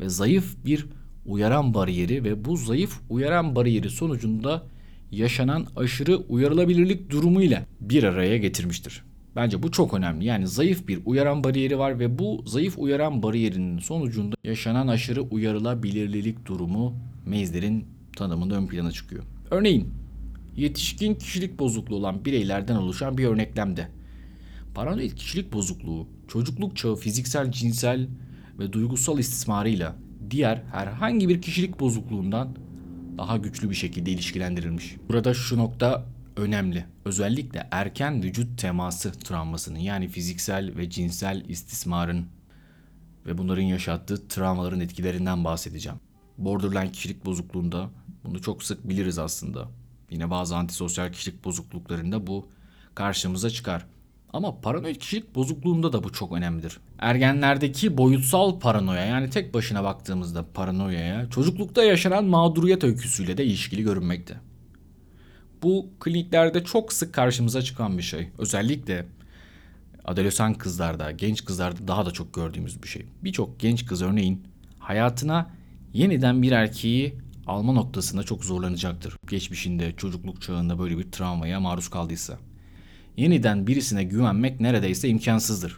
ve 0.00 0.08
zayıf 0.08 0.56
bir 0.64 0.86
uyaran 1.26 1.74
bariyeri 1.74 2.24
ve 2.24 2.44
bu 2.44 2.56
zayıf 2.56 3.00
uyaran 3.10 3.56
bariyeri 3.56 3.90
sonucunda 3.90 4.66
yaşanan 5.10 5.66
aşırı 5.76 6.16
uyarılabilirlik 6.16 7.10
durumuyla 7.10 7.66
bir 7.80 8.04
araya 8.04 8.38
getirmiştir. 8.38 9.02
Bence 9.36 9.62
bu 9.62 9.70
çok 9.70 9.94
önemli. 9.94 10.24
Yani 10.24 10.48
zayıf 10.48 10.88
bir 10.88 11.00
uyaran 11.06 11.44
bariyeri 11.44 11.78
var 11.78 11.98
ve 11.98 12.18
bu 12.18 12.42
zayıf 12.46 12.78
uyaran 12.78 13.22
bariyerinin 13.22 13.78
sonucunda 13.78 14.36
yaşanan 14.44 14.88
aşırı 14.88 15.22
uyarılabilirlik 15.22 16.46
durumu 16.46 16.94
Meisner'in 17.26 17.84
tanımında 18.16 18.54
ön 18.54 18.66
plana 18.66 18.92
çıkıyor. 18.92 19.24
Örneğin 19.50 19.88
yetişkin 20.56 21.14
kişilik 21.14 21.58
bozukluğu 21.58 21.96
olan 21.96 22.24
bireylerden 22.24 22.76
oluşan 22.76 23.18
bir 23.18 23.26
örneklemde 23.26 23.88
paranoid 24.74 25.12
kişilik 25.12 25.52
bozukluğu 25.52 26.06
çocukluk 26.28 26.76
çağı 26.76 26.96
fiziksel, 26.96 27.52
cinsel 27.52 28.08
ve 28.58 28.72
duygusal 28.72 29.18
istismarıyla 29.18 29.96
diğer 30.30 30.62
herhangi 30.72 31.28
bir 31.28 31.42
kişilik 31.42 31.80
bozukluğundan 31.80 32.48
daha 33.18 33.36
güçlü 33.36 33.70
bir 33.70 33.74
şekilde 33.74 34.10
ilişkilendirilmiş. 34.10 34.96
Burada 35.08 35.34
şu 35.34 35.58
nokta 35.58 36.06
önemli. 36.38 36.86
Özellikle 37.04 37.68
erken 37.70 38.22
vücut 38.22 38.58
teması 38.58 39.12
travmasının 39.12 39.78
yani 39.78 40.08
fiziksel 40.08 40.76
ve 40.76 40.90
cinsel 40.90 41.44
istismarın 41.48 42.26
ve 43.26 43.38
bunların 43.38 43.62
yaşattığı 43.62 44.28
travmaların 44.28 44.80
etkilerinden 44.80 45.44
bahsedeceğim. 45.44 45.98
Borderline 46.38 46.92
kişilik 46.92 47.24
bozukluğunda 47.24 47.90
bunu 48.24 48.42
çok 48.42 48.62
sık 48.62 48.88
biliriz 48.88 49.18
aslında. 49.18 49.68
Yine 50.10 50.30
bazı 50.30 50.56
antisosyal 50.56 51.12
kişilik 51.12 51.44
bozukluklarında 51.44 52.26
bu 52.26 52.48
karşımıza 52.94 53.50
çıkar. 53.50 53.86
Ama 54.32 54.60
paranoid 54.60 54.96
kişilik 54.96 55.34
bozukluğunda 55.34 55.92
da 55.92 56.04
bu 56.04 56.12
çok 56.12 56.32
önemlidir. 56.32 56.78
Ergenlerdeki 56.98 57.98
boyutsal 57.98 58.60
paranoya 58.60 59.04
yani 59.04 59.30
tek 59.30 59.54
başına 59.54 59.84
baktığımızda 59.84 60.44
paranoyaya 60.54 61.30
çocuklukta 61.30 61.84
yaşanan 61.84 62.24
mağduriyet 62.24 62.84
öyküsüyle 62.84 63.36
de 63.36 63.44
ilişkili 63.44 63.82
görünmekte. 63.82 64.47
Bu 65.62 65.90
kliniklerde 66.00 66.64
çok 66.64 66.92
sık 66.92 67.14
karşımıza 67.14 67.62
çıkan 67.62 67.98
bir 67.98 68.02
şey. 68.02 68.28
Özellikle 68.38 69.06
adolesan 70.04 70.54
kızlarda, 70.54 71.10
genç 71.10 71.44
kızlarda 71.44 71.88
daha 71.88 72.06
da 72.06 72.10
çok 72.10 72.34
gördüğümüz 72.34 72.82
bir 72.82 72.88
şey. 72.88 73.06
Birçok 73.24 73.60
genç 73.60 73.86
kız 73.86 74.02
örneğin 74.02 74.42
hayatına 74.78 75.50
yeniden 75.92 76.42
bir 76.42 76.52
erkeği 76.52 77.14
alma 77.46 77.72
noktasında 77.72 78.22
çok 78.22 78.44
zorlanacaktır. 78.44 79.16
Geçmişinde, 79.30 79.92
çocukluk 79.96 80.42
çağında 80.42 80.78
böyle 80.78 80.98
bir 80.98 81.12
travmaya 81.12 81.60
maruz 81.60 81.88
kaldıysa. 81.88 82.38
Yeniden 83.16 83.66
birisine 83.66 84.04
güvenmek 84.04 84.60
neredeyse 84.60 85.08
imkansızdır. 85.08 85.76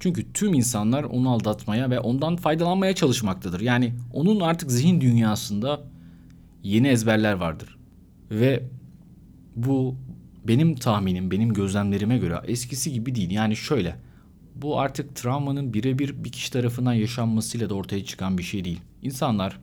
Çünkü 0.00 0.32
tüm 0.32 0.54
insanlar 0.54 1.04
onu 1.04 1.30
aldatmaya 1.30 1.90
ve 1.90 2.00
ondan 2.00 2.36
faydalanmaya 2.36 2.94
çalışmaktadır. 2.94 3.60
Yani 3.60 3.94
onun 4.12 4.40
artık 4.40 4.70
zihin 4.70 5.00
dünyasında 5.00 5.80
yeni 6.62 6.88
ezberler 6.88 7.32
vardır. 7.32 7.78
Ve 8.30 8.62
bu 9.56 9.96
benim 10.48 10.74
tahminim, 10.74 11.30
benim 11.30 11.52
gözlemlerime 11.52 12.18
göre 12.18 12.40
eskisi 12.44 12.92
gibi 12.92 13.14
değil. 13.14 13.30
Yani 13.30 13.56
şöyle, 13.56 13.96
bu 14.54 14.80
artık 14.80 15.16
travmanın 15.16 15.74
birebir 15.74 16.24
bir 16.24 16.32
kişi 16.32 16.52
tarafından 16.52 16.92
yaşanmasıyla 16.92 17.70
da 17.70 17.74
ortaya 17.74 18.04
çıkan 18.04 18.38
bir 18.38 18.42
şey 18.42 18.64
değil. 18.64 18.80
İnsanlar 19.02 19.60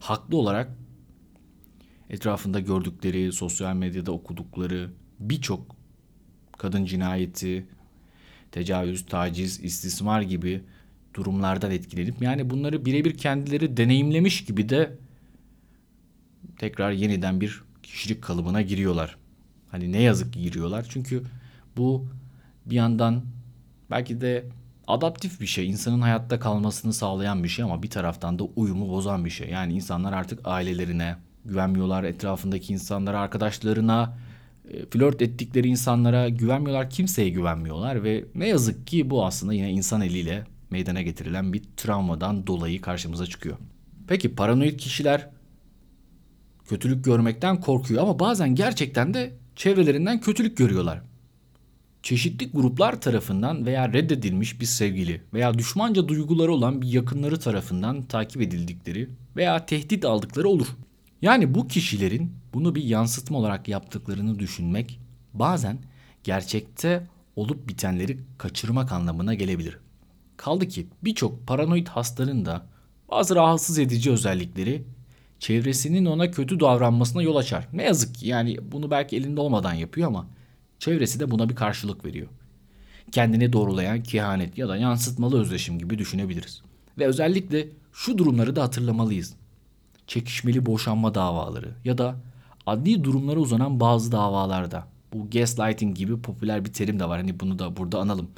haklı 0.00 0.36
olarak 0.36 0.70
etrafında 2.10 2.60
gördükleri, 2.60 3.32
sosyal 3.32 3.74
medyada 3.74 4.12
okudukları 4.12 4.90
birçok 5.20 5.76
kadın 6.58 6.84
cinayeti, 6.84 7.66
tecavüz, 8.52 9.06
taciz, 9.06 9.64
istismar 9.64 10.22
gibi 10.22 10.62
durumlardan 11.14 11.70
etkilenip 11.70 12.22
yani 12.22 12.50
bunları 12.50 12.84
birebir 12.84 13.18
kendileri 13.18 13.76
deneyimlemiş 13.76 14.44
gibi 14.44 14.68
de 14.68 14.96
tekrar 16.58 16.92
yeniden 16.92 17.40
bir 17.40 17.65
kişilik 17.86 18.22
kalıbına 18.22 18.62
giriyorlar. 18.62 19.16
Hani 19.70 19.92
ne 19.92 20.02
yazık 20.02 20.32
ki 20.32 20.42
giriyorlar. 20.42 20.86
Çünkü 20.88 21.22
bu 21.76 22.06
bir 22.66 22.74
yandan 22.74 23.22
belki 23.90 24.20
de 24.20 24.44
adaptif 24.86 25.40
bir 25.40 25.46
şey. 25.46 25.68
insanın 25.68 26.00
hayatta 26.00 26.38
kalmasını 26.38 26.92
sağlayan 26.92 27.44
bir 27.44 27.48
şey 27.48 27.64
ama 27.64 27.82
bir 27.82 27.90
taraftan 27.90 28.38
da 28.38 28.44
uyumu 28.44 28.88
bozan 28.88 29.24
bir 29.24 29.30
şey. 29.30 29.48
Yani 29.50 29.72
insanlar 29.72 30.12
artık 30.12 30.40
ailelerine 30.44 31.16
güvenmiyorlar, 31.44 32.04
etrafındaki 32.04 32.72
insanlara, 32.72 33.20
arkadaşlarına, 33.20 34.18
e, 34.70 34.86
flört 34.86 35.22
ettikleri 35.22 35.68
insanlara 35.68 36.28
güvenmiyorlar, 36.28 36.90
kimseye 36.90 37.28
güvenmiyorlar 37.28 38.04
ve 38.04 38.24
ne 38.34 38.48
yazık 38.48 38.86
ki 38.86 39.10
bu 39.10 39.26
aslında 39.26 39.52
yine 39.52 39.70
insan 39.70 40.00
eliyle 40.00 40.44
meydana 40.70 41.02
getirilen 41.02 41.52
bir 41.52 41.62
travmadan 41.76 42.46
dolayı 42.46 42.80
karşımıza 42.80 43.26
çıkıyor. 43.26 43.56
Peki 44.08 44.34
paranoid 44.34 44.78
kişiler 44.78 45.28
kötülük 46.68 47.04
görmekten 47.04 47.60
korkuyor 47.60 48.02
ama 48.02 48.18
bazen 48.18 48.54
gerçekten 48.54 49.14
de 49.14 49.34
çevrelerinden 49.56 50.20
kötülük 50.20 50.56
görüyorlar. 50.56 51.02
Çeşitli 52.02 52.50
gruplar 52.50 53.00
tarafından 53.00 53.66
veya 53.66 53.92
reddedilmiş 53.92 54.60
bir 54.60 54.66
sevgili 54.66 55.22
veya 55.32 55.54
düşmanca 55.58 56.08
duyguları 56.08 56.52
olan 56.52 56.82
bir 56.82 56.88
yakınları 56.88 57.40
tarafından 57.40 58.02
takip 58.02 58.42
edildikleri 58.42 59.10
veya 59.36 59.66
tehdit 59.66 60.04
aldıkları 60.04 60.48
olur. 60.48 60.66
Yani 61.22 61.54
bu 61.54 61.68
kişilerin 61.68 62.32
bunu 62.54 62.74
bir 62.74 62.84
yansıtma 62.84 63.38
olarak 63.38 63.68
yaptıklarını 63.68 64.38
düşünmek 64.38 65.00
bazen 65.34 65.78
gerçekte 66.24 67.06
olup 67.36 67.68
bitenleri 67.68 68.18
kaçırmak 68.38 68.92
anlamına 68.92 69.34
gelebilir. 69.34 69.78
Kaldı 70.36 70.68
ki 70.68 70.86
birçok 71.04 71.46
paranoid 71.46 71.86
hastanın 71.86 72.44
da 72.44 72.66
bazı 73.10 73.36
rahatsız 73.36 73.78
edici 73.78 74.10
özellikleri 74.10 74.84
çevresinin 75.38 76.04
ona 76.04 76.30
kötü 76.30 76.60
davranmasına 76.60 77.22
yol 77.22 77.36
açar. 77.36 77.68
Ne 77.72 77.82
yazık 77.82 78.14
ki 78.14 78.28
yani 78.28 78.58
bunu 78.72 78.90
belki 78.90 79.16
elinde 79.16 79.40
olmadan 79.40 79.74
yapıyor 79.74 80.08
ama 80.08 80.26
çevresi 80.78 81.20
de 81.20 81.30
buna 81.30 81.48
bir 81.48 81.54
karşılık 81.54 82.04
veriyor. 82.04 82.28
Kendini 83.12 83.52
doğrulayan 83.52 84.02
kehanet 84.02 84.58
ya 84.58 84.68
da 84.68 84.76
yansıtmalı 84.76 85.40
özdeşim 85.40 85.78
gibi 85.78 85.98
düşünebiliriz. 85.98 86.62
Ve 86.98 87.06
özellikle 87.06 87.68
şu 87.92 88.18
durumları 88.18 88.56
da 88.56 88.62
hatırlamalıyız. 88.62 89.34
Çekişmeli 90.06 90.66
boşanma 90.66 91.14
davaları 91.14 91.74
ya 91.84 91.98
da 91.98 92.16
adli 92.66 93.04
durumlara 93.04 93.40
uzanan 93.40 93.80
bazı 93.80 94.12
davalarda. 94.12 94.86
Bu 95.12 95.30
gaslighting 95.30 95.96
gibi 95.96 96.22
popüler 96.22 96.64
bir 96.64 96.72
terim 96.72 97.00
de 97.00 97.08
var. 97.08 97.20
Hani 97.20 97.40
bunu 97.40 97.58
da 97.58 97.76
burada 97.76 97.98
analım. 97.98 98.30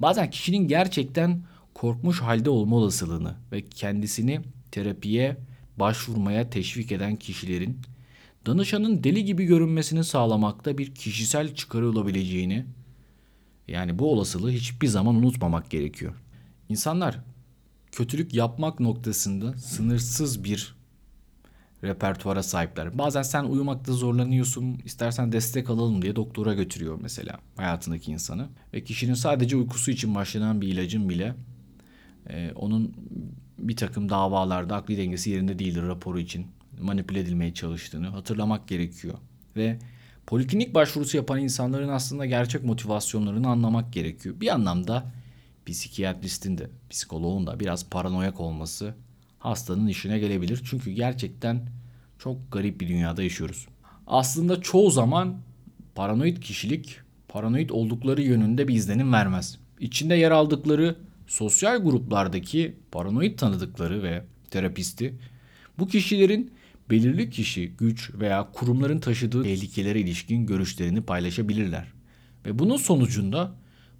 Bazen 0.00 0.30
kişinin 0.30 0.68
gerçekten 0.68 1.42
korkmuş 1.74 2.20
halde 2.20 2.50
olma 2.50 2.76
olasılığını 2.76 3.34
ve 3.52 3.62
kendisini 3.62 4.40
terapiye 4.70 5.36
başvurmaya 5.78 6.50
teşvik 6.50 6.92
eden 6.92 7.16
kişilerin 7.16 7.80
danışanın 8.46 9.04
deli 9.04 9.24
gibi 9.24 9.44
görünmesini 9.44 10.04
sağlamakta 10.04 10.78
bir 10.78 10.94
kişisel 10.94 11.54
çıkarı 11.54 11.88
olabileceğini 11.88 12.66
yani 13.68 13.98
bu 13.98 14.12
olasılığı 14.12 14.50
hiçbir 14.50 14.86
zaman 14.86 15.14
unutmamak 15.14 15.70
gerekiyor. 15.70 16.14
İnsanlar 16.68 17.20
kötülük 17.92 18.34
yapmak 18.34 18.80
noktasında 18.80 19.52
sınırsız 19.58 20.44
bir 20.44 20.76
repertuara 21.84 22.42
sahipler. 22.42 22.98
Bazen 22.98 23.22
sen 23.22 23.44
uyumakta 23.44 23.92
zorlanıyorsun, 23.92 24.80
istersen 24.84 25.32
destek 25.32 25.70
alalım 25.70 26.02
diye 26.02 26.16
doktora 26.16 26.54
götürüyor 26.54 26.98
mesela 27.02 27.38
hayatındaki 27.56 28.12
insanı. 28.12 28.48
Ve 28.72 28.84
kişinin 28.84 29.14
sadece 29.14 29.56
uykusu 29.56 29.90
için 29.90 30.14
başlanan 30.14 30.60
bir 30.60 30.68
ilacın 30.68 31.08
bile 31.08 31.34
e, 32.28 32.52
onun 32.54 32.94
bir 33.58 33.76
takım 33.76 34.08
davalarda 34.08 34.76
akli 34.76 34.98
dengesi 34.98 35.30
yerinde 35.30 35.58
değildir 35.58 35.82
raporu 35.82 36.20
için 36.20 36.46
manipüle 36.80 37.20
edilmeye 37.20 37.54
çalıştığını 37.54 38.08
hatırlamak 38.08 38.68
gerekiyor. 38.68 39.14
Ve 39.56 39.78
poliklinik 40.26 40.74
başvurusu 40.74 41.16
yapan 41.16 41.40
insanların 41.40 41.88
aslında 41.88 42.26
gerçek 42.26 42.64
motivasyonlarını 42.64 43.48
anlamak 43.48 43.92
gerekiyor. 43.92 44.40
Bir 44.40 44.54
anlamda 44.54 45.12
psikiyatristin 45.66 46.58
de 46.58 46.70
psikoloğun 46.90 47.46
da 47.46 47.60
biraz 47.60 47.90
paranoyak 47.90 48.40
olması 48.40 48.94
hastanın 49.38 49.86
işine 49.86 50.18
gelebilir. 50.18 50.60
Çünkü 50.70 50.90
gerçekten 50.90 51.68
çok 52.18 52.52
garip 52.52 52.80
bir 52.80 52.88
dünyada 52.88 53.22
yaşıyoruz. 53.22 53.66
Aslında 54.06 54.60
çoğu 54.60 54.90
zaman 54.90 55.36
paranoid 55.94 56.36
kişilik 56.36 56.98
paranoid 57.28 57.70
oldukları 57.70 58.22
yönünde 58.22 58.68
bir 58.68 58.74
izlenim 58.74 59.12
vermez. 59.12 59.58
İçinde 59.80 60.14
yer 60.14 60.30
aldıkları 60.30 60.96
sosyal 61.26 61.82
gruplardaki 61.82 62.76
paranoid 62.92 63.38
tanıdıkları 63.38 64.02
ve 64.02 64.24
terapisti 64.50 65.14
bu 65.78 65.88
kişilerin 65.88 66.50
belirli 66.90 67.30
kişi, 67.30 67.72
güç 67.78 68.10
veya 68.14 68.48
kurumların 68.52 68.98
taşıdığı 68.98 69.42
tehlikelere 69.42 70.00
ilişkin 70.00 70.46
görüşlerini 70.46 71.00
paylaşabilirler. 71.00 71.86
Ve 72.46 72.58
bunun 72.58 72.76
sonucunda 72.76 73.54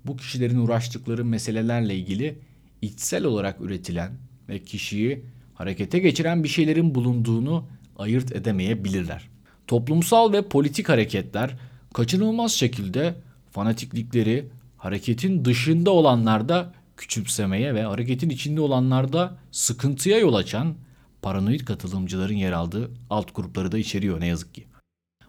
bu 0.05 0.17
kişilerin 0.17 0.59
uğraştıkları 0.59 1.25
meselelerle 1.25 1.97
ilgili 1.97 2.39
içsel 2.83 3.25
olarak 3.25 3.61
üretilen 3.61 4.13
ve 4.49 4.59
kişiyi 4.59 5.25
harekete 5.55 5.99
geçiren 5.99 6.45
bir 6.45 6.49
şeylerin 6.49 6.95
bulunduğunu 6.95 7.65
ayırt 7.99 8.33
edemeyebilirler. 8.33 9.29
Toplumsal 9.67 10.33
ve 10.33 10.49
politik 10.49 10.89
hareketler 10.89 11.57
kaçınılmaz 11.95 12.53
şekilde 12.53 13.15
fanatiklikleri 13.51 14.49
hareketin 14.77 15.45
dışında 15.45 15.91
olanlarda 15.91 16.73
küçümsemeye 16.97 17.75
ve 17.75 17.83
hareketin 17.83 18.31
içinde 18.31 18.61
olanlarda 18.61 19.39
sıkıntıya 19.51 20.19
yol 20.19 20.35
açan 20.35 20.75
paranoid 21.23 21.61
katılımcıların 21.61 22.35
yer 22.35 22.53
aldığı 22.53 22.91
alt 23.11 23.35
grupları 23.35 23.73
da 23.73 23.79
içeriyor 23.79 24.21
ne 24.21 24.27
yazık 24.27 24.55
ki. 24.55 24.67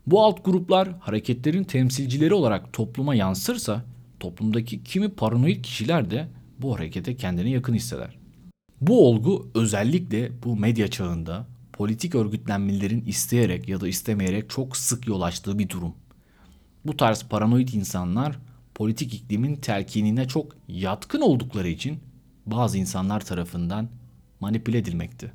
Bu 0.07 0.23
alt 0.23 0.45
gruplar 0.45 0.89
hareketlerin 0.99 1.63
temsilcileri 1.63 2.33
olarak 2.33 2.73
topluma 2.73 3.15
yansırsa 3.15 3.85
toplumdaki 4.19 4.83
kimi 4.83 5.09
paranoid 5.09 5.63
kişiler 5.63 6.11
de 6.11 6.27
bu 6.59 6.75
harekete 6.75 7.15
kendini 7.15 7.51
yakın 7.51 7.73
hisseder. 7.73 8.17
Bu 8.81 9.07
olgu 9.07 9.51
özellikle 9.55 10.31
bu 10.43 10.55
medya 10.55 10.87
çağında 10.87 11.47
politik 11.73 12.15
örgütlenmelerin 12.15 13.05
isteyerek 13.05 13.69
ya 13.69 13.81
da 13.81 13.87
istemeyerek 13.87 14.49
çok 14.49 14.77
sık 14.77 15.07
yol 15.07 15.21
açtığı 15.21 15.59
bir 15.59 15.69
durum. 15.69 15.93
Bu 16.85 16.97
tarz 16.97 17.23
paranoid 17.23 17.69
insanlar 17.69 18.39
politik 18.77 19.13
iklimin 19.13 19.55
telkinine 19.55 20.27
çok 20.27 20.55
yatkın 20.67 21.21
oldukları 21.21 21.67
için 21.67 21.99
bazı 22.45 22.77
insanlar 22.77 23.19
tarafından 23.19 23.89
manipüle 24.39 24.77
edilmekte. 24.77 25.31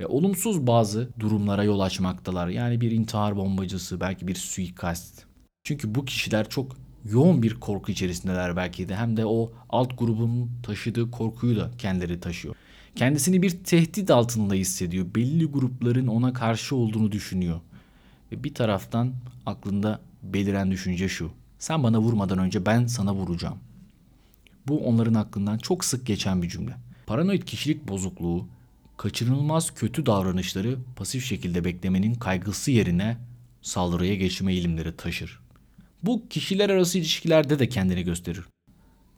Ve 0.00 0.06
olumsuz 0.06 0.66
bazı 0.66 1.08
durumlara 1.20 1.64
yol 1.64 1.80
açmaktalar. 1.80 2.48
Yani 2.48 2.80
bir 2.80 2.90
intihar 2.90 3.36
bombacısı, 3.36 4.00
belki 4.00 4.28
bir 4.28 4.34
suikast 4.34 5.24
Çünkü 5.64 5.94
bu 5.94 6.04
kişiler 6.04 6.48
çok 6.48 6.76
yoğun 7.04 7.42
bir 7.42 7.54
korku 7.54 7.92
içerisindeler 7.92 8.56
belki 8.56 8.88
de 8.88 8.96
hem 8.96 9.16
de 9.16 9.26
o 9.26 9.52
alt 9.70 9.98
grubun 9.98 10.50
taşıdığı 10.62 11.10
korkuyu 11.10 11.56
da 11.56 11.70
kendileri 11.78 12.20
taşıyor. 12.20 12.54
Kendisini 12.94 13.42
bir 13.42 13.50
tehdit 13.50 14.10
altında 14.10 14.54
hissediyor. 14.54 15.06
Belli 15.14 15.44
grupların 15.44 16.06
ona 16.06 16.32
karşı 16.32 16.76
olduğunu 16.76 17.12
düşünüyor. 17.12 17.60
Ve 18.32 18.44
bir 18.44 18.54
taraftan 18.54 19.12
aklında 19.46 20.00
beliren 20.22 20.70
düşünce 20.70 21.08
şu. 21.08 21.39
Sen 21.60 21.82
bana 21.82 22.00
vurmadan 22.00 22.38
önce 22.38 22.66
ben 22.66 22.86
sana 22.86 23.14
vuracağım. 23.14 23.58
Bu 24.68 24.86
onların 24.86 25.14
aklından 25.14 25.58
çok 25.58 25.84
sık 25.84 26.06
geçen 26.06 26.42
bir 26.42 26.48
cümle. 26.48 26.76
Paranoid 27.06 27.42
kişilik 27.42 27.88
bozukluğu, 27.88 28.46
kaçınılmaz 28.96 29.74
kötü 29.74 30.06
davranışları 30.06 30.78
pasif 30.96 31.24
şekilde 31.24 31.64
beklemenin 31.64 32.14
kaygısı 32.14 32.70
yerine 32.70 33.16
saldırıya 33.62 34.14
geçme 34.14 34.52
eğilimleri 34.52 34.96
taşır. 34.96 35.40
Bu 36.02 36.28
kişiler 36.28 36.70
arası 36.70 36.98
ilişkilerde 36.98 37.58
de 37.58 37.68
kendini 37.68 38.02
gösterir. 38.02 38.44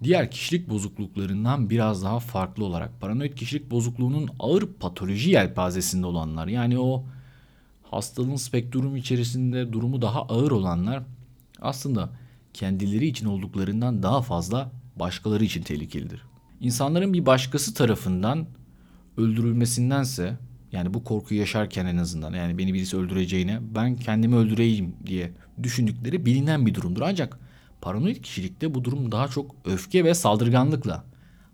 Diğer 0.02 0.30
kişilik 0.30 0.68
bozukluklarından 0.68 1.70
biraz 1.70 2.02
daha 2.02 2.20
farklı 2.20 2.64
olarak 2.64 3.00
paranoid 3.00 3.34
kişilik 3.34 3.70
bozukluğunun 3.70 4.30
ağır 4.38 4.66
patoloji 4.66 5.30
yelpazesinde 5.30 6.06
olanlar 6.06 6.46
yani 6.46 6.78
o 6.78 7.04
hastalığın 7.82 8.36
spektrum 8.36 8.96
içerisinde 8.96 9.72
durumu 9.72 10.02
daha 10.02 10.22
ağır 10.22 10.50
olanlar 10.50 11.02
aslında 11.60 12.21
kendileri 12.54 13.06
için 13.06 13.26
olduklarından 13.26 14.02
daha 14.02 14.22
fazla 14.22 14.72
başkaları 14.96 15.44
için 15.44 15.62
tehlikelidir. 15.62 16.22
İnsanların 16.60 17.12
bir 17.12 17.26
başkası 17.26 17.74
tarafından 17.74 18.46
öldürülmesindense 19.16 20.38
yani 20.72 20.94
bu 20.94 21.04
korkuyu 21.04 21.40
yaşarken 21.40 21.86
en 21.86 21.96
azından 21.96 22.32
yani 22.32 22.58
beni 22.58 22.74
birisi 22.74 22.96
öldüreceğine 22.96 23.58
ben 23.74 23.96
kendimi 23.96 24.36
öldüreyim 24.36 24.94
diye 25.06 25.32
düşündükleri 25.62 26.26
bilinen 26.26 26.66
bir 26.66 26.74
durumdur. 26.74 27.02
Ancak 27.02 27.38
paranoid 27.80 28.16
kişilikte 28.16 28.74
bu 28.74 28.84
durum 28.84 29.12
daha 29.12 29.28
çok 29.28 29.54
öfke 29.64 30.04
ve 30.04 30.14
saldırganlıkla 30.14 31.04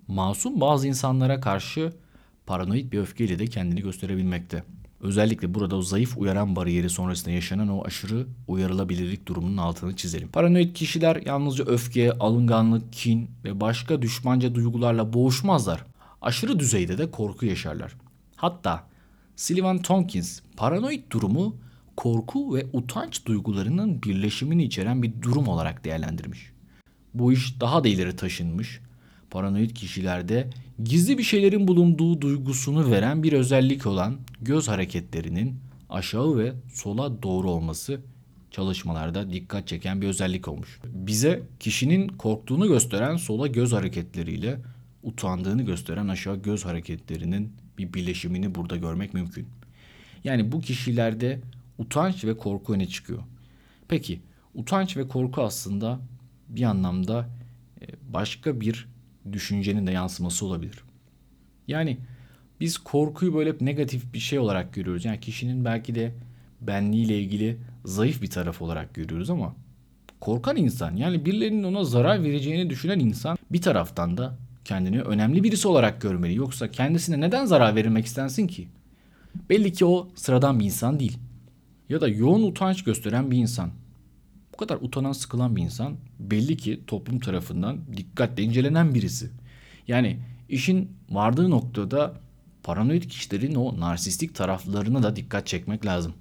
masum 0.08 0.60
bazı 0.60 0.88
insanlara 0.88 1.40
karşı 1.40 1.92
paranoid 2.46 2.92
bir 2.92 2.98
öfkeyle 2.98 3.38
de 3.38 3.46
kendini 3.46 3.82
gösterebilmekte. 3.82 4.64
Özellikle 5.00 5.54
burada 5.54 5.76
o 5.76 5.82
zayıf 5.82 6.18
uyaran 6.18 6.56
bariyeri 6.56 6.90
sonrasında 6.90 7.30
yaşanan 7.30 7.68
o 7.68 7.84
aşırı 7.84 8.26
uyarılabilirlik 8.48 9.26
durumunun 9.26 9.56
altını 9.56 9.96
çizelim. 9.96 10.28
Paranoid 10.28 10.74
kişiler 10.74 11.16
yalnızca 11.26 11.64
öfke, 11.64 12.12
alınganlık, 12.12 12.92
kin 12.92 13.30
ve 13.44 13.60
başka 13.60 14.02
düşmanca 14.02 14.54
duygularla 14.54 15.12
boğuşmazlar. 15.12 15.84
Aşırı 16.22 16.58
düzeyde 16.58 16.98
de 16.98 17.10
korku 17.10 17.46
yaşarlar. 17.46 17.94
Hatta 18.36 18.84
Sullivan 19.36 19.82
Tompkins 19.82 20.40
paranoid 20.56 21.02
durumu 21.10 21.56
korku 21.96 22.54
ve 22.54 22.66
utanç 22.72 23.26
duygularının 23.26 24.02
birleşimini 24.02 24.64
içeren 24.64 25.02
bir 25.02 25.22
durum 25.22 25.48
olarak 25.48 25.84
değerlendirmiş. 25.84 26.52
Bu 27.14 27.32
iş 27.32 27.60
daha 27.60 27.84
da 27.84 27.88
ileri 27.88 28.16
taşınmış. 28.16 28.80
Paranoid 29.30 29.70
kişilerde 29.70 30.50
gizli 30.84 31.18
bir 31.18 31.22
şeylerin 31.22 31.68
bulunduğu 31.68 32.20
duygusunu 32.20 32.90
veren 32.90 33.22
bir 33.22 33.32
özellik 33.32 33.86
olan 33.86 34.16
göz 34.40 34.68
hareketlerinin 34.68 35.60
aşağı 35.90 36.38
ve 36.38 36.52
sola 36.72 37.22
doğru 37.22 37.50
olması 37.50 38.00
çalışmalarda 38.50 39.32
dikkat 39.32 39.68
çeken 39.68 40.00
bir 40.00 40.06
özellik 40.06 40.48
olmuş. 40.48 40.80
Bize 40.84 41.42
kişinin 41.60 42.08
korktuğunu 42.08 42.68
gösteren 42.68 43.16
sola 43.16 43.46
göz 43.46 43.72
hareketleriyle 43.72 44.60
utandığını 45.02 45.62
gösteren 45.62 46.08
aşağı 46.08 46.36
göz 46.36 46.64
hareketlerinin 46.64 47.52
bir 47.78 47.94
bileşimini 47.94 48.54
burada 48.54 48.76
görmek 48.76 49.14
mümkün. 49.14 49.48
Yani 50.24 50.52
bu 50.52 50.60
kişilerde 50.60 51.40
utanç 51.78 52.24
ve 52.24 52.36
korku 52.36 52.74
öne 52.74 52.88
çıkıyor. 52.88 53.22
Peki 53.88 54.20
utanç 54.54 54.96
ve 54.96 55.08
korku 55.08 55.42
aslında 55.42 56.00
bir 56.48 56.62
anlamda 56.62 57.28
e, 57.80 57.86
başka 58.12 58.60
bir 58.60 58.88
düşüncenin 59.32 59.86
de 59.86 59.92
yansıması 59.92 60.46
olabilir. 60.46 60.78
Yani 61.68 61.98
biz 62.60 62.78
korkuyu 62.78 63.34
böyle 63.34 63.54
negatif 63.60 64.14
bir 64.14 64.18
şey 64.18 64.38
olarak 64.38 64.74
görüyoruz. 64.74 65.04
Yani 65.04 65.20
kişinin 65.20 65.64
belki 65.64 65.94
de 65.94 66.12
benliğiyle 66.60 67.18
ilgili 67.20 67.58
zayıf 67.84 68.22
bir 68.22 68.30
taraf 68.30 68.62
olarak 68.62 68.94
görüyoruz 68.94 69.30
ama 69.30 69.54
korkan 70.20 70.56
insan 70.56 70.96
yani 70.96 71.24
birilerinin 71.24 71.62
ona 71.62 71.84
zarar 71.84 72.22
vereceğini 72.22 72.70
düşünen 72.70 72.98
insan 72.98 73.38
bir 73.50 73.62
taraftan 73.62 74.16
da 74.16 74.38
kendini 74.64 75.02
önemli 75.02 75.42
birisi 75.42 75.68
olarak 75.68 76.00
görmeli. 76.00 76.34
Yoksa 76.34 76.70
kendisine 76.70 77.20
neden 77.20 77.44
zarar 77.44 77.76
verilmek 77.76 78.06
istensin 78.06 78.46
ki? 78.46 78.68
Belli 79.50 79.72
ki 79.72 79.84
o 79.84 80.08
sıradan 80.14 80.60
bir 80.60 80.64
insan 80.64 81.00
değil. 81.00 81.18
Ya 81.88 82.00
da 82.00 82.08
yoğun 82.08 82.42
utanç 82.42 82.84
gösteren 82.84 83.30
bir 83.30 83.36
insan. 83.36 83.70
Kadar 84.58 84.78
utanan 84.80 85.12
sıkılan 85.12 85.56
bir 85.56 85.62
insan 85.62 85.96
belli 86.18 86.56
ki 86.56 86.80
toplum 86.86 87.20
tarafından 87.20 87.78
dikkatle 87.96 88.42
incelenen 88.42 88.94
birisi. 88.94 89.30
Yani 89.88 90.18
işin 90.48 90.90
vardığı 91.10 91.50
noktada 91.50 92.14
paranoid 92.62 93.02
kişilerin 93.02 93.54
o 93.54 93.80
narsistik 93.80 94.34
taraflarına 94.34 95.02
da 95.02 95.16
dikkat 95.16 95.46
çekmek 95.46 95.86
lazım. 95.86 96.14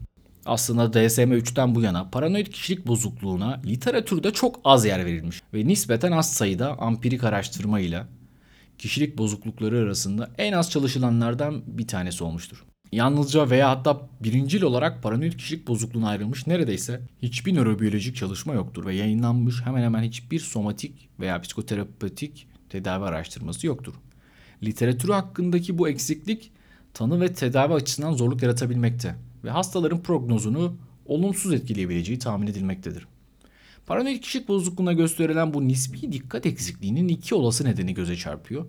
Aslında 0.45 0.85
DSM-3'ten 0.85 1.75
bu 1.75 1.81
yana 1.81 2.09
paranoid 2.09 2.47
kişilik 2.47 2.87
bozukluğuna 2.87 3.61
literatürde 3.65 4.31
çok 4.31 4.59
az 4.63 4.85
yer 4.85 5.05
verilmiş 5.05 5.41
ve 5.53 5.67
nispeten 5.67 6.11
az 6.11 6.33
sayıda 6.33 6.79
ampirik 6.79 7.23
araştırma 7.23 7.79
ile 7.79 8.03
kişilik 8.77 9.17
bozuklukları 9.17 9.77
arasında 9.77 10.31
en 10.37 10.53
az 10.53 10.71
çalışılanlardan 10.71 11.63
bir 11.67 11.87
tanesi 11.87 12.23
olmuştur. 12.23 12.65
Yalnızca 12.91 13.49
veya 13.49 13.69
hatta 13.69 14.09
birincil 14.23 14.61
olarak 14.61 15.03
paranoid 15.03 15.33
kişilik 15.33 15.67
bozukluğuna 15.67 16.09
ayrılmış 16.09 16.47
neredeyse 16.47 17.01
hiçbir 17.21 17.55
nörobiyolojik 17.55 18.15
çalışma 18.15 18.53
yoktur 18.53 18.85
ve 18.85 18.95
yayınlanmış 18.95 19.61
hemen 19.65 19.83
hemen 19.83 20.03
hiçbir 20.03 20.39
somatik 20.39 21.09
veya 21.19 21.41
psikoterapötik 21.41 22.47
tedavi 22.69 23.05
araştırması 23.05 23.67
yoktur. 23.67 23.93
Literatürü 24.63 25.11
hakkındaki 25.11 25.77
bu 25.77 25.89
eksiklik 25.89 26.51
tanı 26.93 27.21
ve 27.21 27.33
tedavi 27.33 27.73
açısından 27.73 28.13
zorluk 28.13 28.41
yaratabilmekte 28.41 29.15
ve 29.43 29.49
hastaların 29.49 30.03
prognozunu 30.03 30.75
olumsuz 31.05 31.53
etkileyebileceği 31.53 32.19
tahmin 32.19 32.47
edilmektedir. 32.47 33.07
Paranoid 33.85 34.21
kişilik 34.21 34.47
bozukluğuna 34.47 34.93
gösterilen 34.93 35.53
bu 35.53 35.67
nispi 35.67 36.11
dikkat 36.11 36.45
eksikliğinin 36.45 37.07
iki 37.07 37.35
olası 37.35 37.65
nedeni 37.65 37.93
göze 37.93 38.15
çarpıyor. 38.15 38.65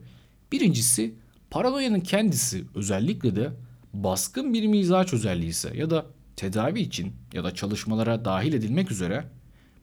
Birincisi 0.52 1.14
paranoyanın 1.50 2.00
kendisi 2.00 2.64
özellikle 2.74 3.36
de 3.36 3.52
baskın 3.92 4.54
bir 4.54 4.66
mizaç 4.66 5.12
özelliği 5.12 5.50
ise 5.50 5.76
ya 5.76 5.90
da 5.90 6.06
tedavi 6.36 6.80
için 6.80 7.12
ya 7.32 7.44
da 7.44 7.54
çalışmalara 7.54 8.24
dahil 8.24 8.52
edilmek 8.52 8.90
üzere 8.90 9.24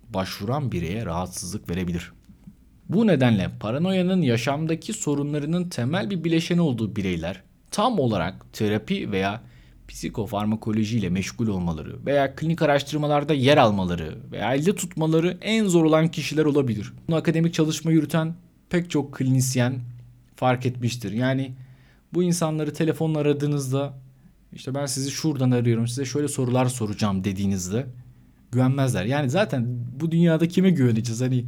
başvuran 0.09 0.71
bireye 0.71 1.05
rahatsızlık 1.05 1.69
verebilir. 1.69 2.11
Bu 2.89 3.07
nedenle 3.07 3.49
paranoyanın 3.59 4.21
yaşamdaki 4.21 4.93
sorunlarının 4.93 5.69
temel 5.69 6.09
bir 6.09 6.23
bileşeni 6.23 6.61
olduğu 6.61 6.95
bireyler 6.95 7.43
tam 7.71 7.99
olarak 7.99 8.53
terapi 8.53 9.11
veya 9.11 9.41
psikofarmakoloji 9.87 10.97
ile 10.97 11.09
meşgul 11.09 11.47
olmaları 11.47 12.05
veya 12.05 12.35
klinik 12.35 12.61
araştırmalarda 12.61 13.33
yer 13.33 13.57
almaları 13.57 14.17
veya 14.31 14.53
elde 14.53 14.75
tutmaları 14.75 15.37
en 15.41 15.65
zor 15.65 15.85
olan 15.85 16.07
kişiler 16.07 16.45
olabilir. 16.45 16.93
Bunu 17.07 17.15
akademik 17.15 17.53
çalışma 17.53 17.91
yürüten 17.91 18.33
pek 18.69 18.89
çok 18.89 19.13
klinisyen 19.13 19.79
fark 20.35 20.65
etmiştir. 20.65 21.11
Yani 21.11 21.51
bu 22.13 22.23
insanları 22.23 22.73
telefonla 22.73 23.19
aradığınızda 23.19 23.93
işte 24.53 24.73
ben 24.73 24.85
sizi 24.85 25.11
şuradan 25.11 25.51
arıyorum 25.51 25.87
size 25.87 26.05
şöyle 26.05 26.27
sorular 26.27 26.65
soracağım 26.65 27.23
dediğinizde 27.23 27.87
güvenmezler. 28.51 29.05
Yani 29.05 29.29
zaten 29.29 29.65
bu 29.99 30.11
dünyada 30.11 30.47
kime 30.47 30.69
güveneceğiz? 30.69 31.21
Hani 31.21 31.45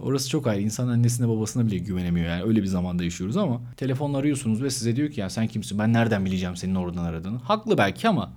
Orası 0.00 0.30
çok 0.30 0.46
ayrı. 0.46 0.60
İnsan 0.60 0.88
annesine 0.88 1.28
babasına 1.28 1.66
bile 1.66 1.78
güvenemiyor 1.78 2.26
yani. 2.26 2.42
Öyle 2.42 2.62
bir 2.62 2.66
zamanda 2.66 3.04
yaşıyoruz 3.04 3.36
ama 3.36 3.60
telefonla 3.76 4.18
arıyorsunuz 4.18 4.62
ve 4.62 4.70
size 4.70 4.96
diyor 4.96 5.10
ki 5.10 5.20
ya 5.20 5.30
sen 5.30 5.46
kimsin? 5.46 5.78
Ben 5.78 5.92
nereden 5.92 6.24
bileceğim 6.24 6.56
senin 6.56 6.74
oradan 6.74 7.04
aradığını? 7.04 7.38
Haklı 7.38 7.78
belki 7.78 8.08
ama 8.08 8.32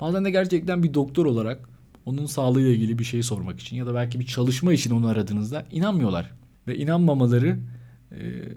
bazen 0.00 0.24
de 0.24 0.30
gerçekten 0.30 0.82
bir 0.82 0.94
doktor 0.94 1.26
olarak 1.26 1.68
onun 2.06 2.26
sağlığıyla 2.26 2.70
ilgili 2.70 2.98
bir 2.98 3.04
şey 3.04 3.22
sormak 3.22 3.60
için 3.60 3.76
ya 3.76 3.86
da 3.86 3.94
belki 3.94 4.20
bir 4.20 4.26
çalışma 4.26 4.72
için 4.72 4.90
onu 4.90 5.06
aradığınızda 5.06 5.64
inanmıyorlar. 5.70 6.30
Ve 6.68 6.76
inanmamaları 6.76 7.58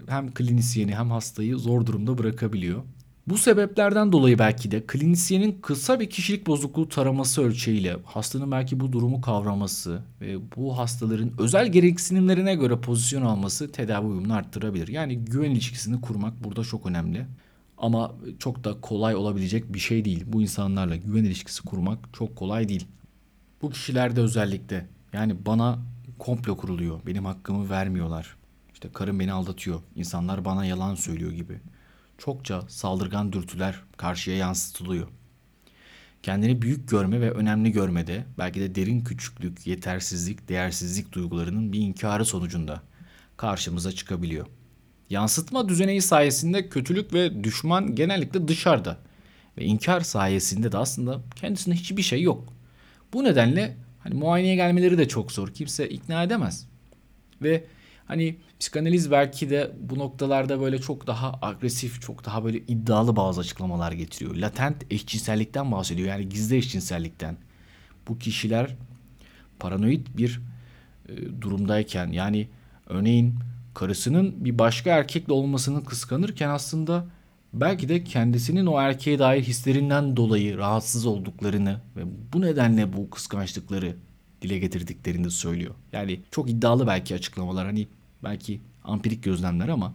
hem 0.08 0.34
klinisyeni 0.34 0.94
hem 0.94 1.10
hastayı 1.10 1.58
zor 1.58 1.86
durumda 1.86 2.18
bırakabiliyor. 2.18 2.82
Bu 3.26 3.38
sebeplerden 3.38 4.12
dolayı 4.12 4.38
belki 4.38 4.70
de 4.70 4.86
klinisyenin 4.86 5.58
kısa 5.62 6.00
bir 6.00 6.10
kişilik 6.10 6.46
bozukluğu 6.46 6.88
taraması 6.88 7.42
ölçeğiyle 7.42 7.96
hastanın 8.04 8.50
belki 8.50 8.80
bu 8.80 8.92
durumu 8.92 9.20
kavraması 9.20 10.02
ve 10.20 10.36
bu 10.56 10.78
hastaların 10.78 11.32
özel 11.38 11.72
gereksinimlerine 11.72 12.54
göre 12.54 12.80
pozisyon 12.80 13.22
alması 13.22 13.72
tedavi 13.72 14.06
uyumunu 14.06 14.34
arttırabilir. 14.34 14.88
Yani 14.88 15.18
güven 15.18 15.50
ilişkisini 15.50 16.00
kurmak 16.00 16.44
burada 16.44 16.62
çok 16.62 16.86
önemli. 16.86 17.26
Ama 17.78 18.14
çok 18.38 18.64
da 18.64 18.80
kolay 18.80 19.14
olabilecek 19.14 19.74
bir 19.74 19.78
şey 19.78 20.04
değil. 20.04 20.24
Bu 20.26 20.42
insanlarla 20.42 20.96
güven 20.96 21.24
ilişkisi 21.24 21.62
kurmak 21.62 21.98
çok 22.12 22.36
kolay 22.36 22.68
değil. 22.68 22.86
Bu 23.62 23.70
kişilerde 23.70 24.20
özellikle 24.20 24.86
yani 25.12 25.46
bana 25.46 25.78
komplo 26.18 26.56
kuruluyor. 26.56 27.00
Benim 27.06 27.24
hakkımı 27.24 27.70
vermiyorlar. 27.70 28.36
İşte 28.78 28.92
karım 28.92 29.20
beni 29.20 29.32
aldatıyor. 29.32 29.80
İnsanlar 29.94 30.44
bana 30.44 30.64
yalan 30.64 30.94
söylüyor 30.94 31.32
gibi 31.32 31.60
çokça 32.18 32.62
saldırgan 32.68 33.32
dürtüler 33.32 33.74
karşıya 33.96 34.36
yansıtılıyor. 34.36 35.08
kendini 36.22 36.62
büyük 36.62 36.88
görme 36.88 37.20
ve 37.20 37.30
önemli 37.30 37.72
görmede 37.72 38.24
belki 38.38 38.60
de 38.60 38.74
derin 38.74 39.04
küçüklük, 39.04 39.66
yetersizlik, 39.66 40.48
değersizlik 40.48 41.12
duygularının 41.12 41.72
bir 41.72 41.80
inkarı 41.80 42.24
sonucunda 42.24 42.82
karşımıza 43.36 43.92
çıkabiliyor. 43.92 44.46
Yansıtma 45.10 45.68
düzeneyi 45.68 46.02
sayesinde 46.02 46.68
kötülük 46.68 47.14
ve 47.14 47.44
düşman 47.44 47.94
genellikle 47.94 48.48
dışarıda 48.48 48.98
ve 49.56 49.64
inkar 49.64 50.00
sayesinde 50.00 50.72
de 50.72 50.78
aslında 50.78 51.20
kendisinde 51.36 51.74
hiçbir 51.74 52.02
şey 52.02 52.22
yok. 52.22 52.52
Bu 53.12 53.24
nedenle 53.24 53.76
hani 53.98 54.14
muayeneye 54.14 54.54
gelmeleri 54.54 54.98
de 54.98 55.08
çok 55.08 55.32
zor. 55.32 55.54
Kimse 55.54 55.88
ikna 55.88 56.22
edemez. 56.22 56.68
Ve 57.42 57.64
hani 58.08 58.36
psikanaliz 58.60 59.10
belki 59.10 59.50
de 59.50 59.72
bu 59.80 59.98
noktalarda 59.98 60.60
böyle 60.60 60.78
çok 60.78 61.06
daha 61.06 61.38
agresif, 61.42 62.02
çok 62.02 62.24
daha 62.24 62.44
böyle 62.44 62.58
iddialı 62.58 63.16
bazı 63.16 63.40
açıklamalar 63.40 63.92
getiriyor. 63.92 64.36
Latent 64.36 64.92
eşcinsellikten 64.92 65.72
bahsediyor. 65.72 66.08
Yani 66.08 66.28
gizli 66.28 66.56
eşcinsellikten. 66.56 67.36
Bu 68.08 68.18
kişiler 68.18 68.76
paranoid 69.58 70.06
bir 70.16 70.40
e, 71.08 71.40
durumdayken 71.40 72.12
yani 72.12 72.48
örneğin 72.86 73.34
karısının 73.74 74.44
bir 74.44 74.58
başka 74.58 74.90
erkekle 74.90 75.32
olmasını 75.32 75.84
kıskanırken 75.84 76.48
aslında 76.48 77.06
belki 77.52 77.88
de 77.88 78.04
kendisinin 78.04 78.66
o 78.66 78.80
erkeğe 78.80 79.18
dair 79.18 79.42
hislerinden 79.42 80.16
dolayı 80.16 80.58
rahatsız 80.58 81.06
olduklarını 81.06 81.80
ve 81.96 82.02
bu 82.32 82.40
nedenle 82.40 82.92
bu 82.92 83.10
kıskançlıkları 83.10 83.96
dile 84.42 84.58
getirdiklerini 84.58 85.30
söylüyor. 85.30 85.74
Yani 85.92 86.20
çok 86.30 86.50
iddialı 86.50 86.86
belki 86.86 87.14
açıklamalar 87.14 87.66
hani 87.66 87.88
belki 88.24 88.60
ampirik 88.84 89.22
gözlemler 89.22 89.68
ama 89.68 89.94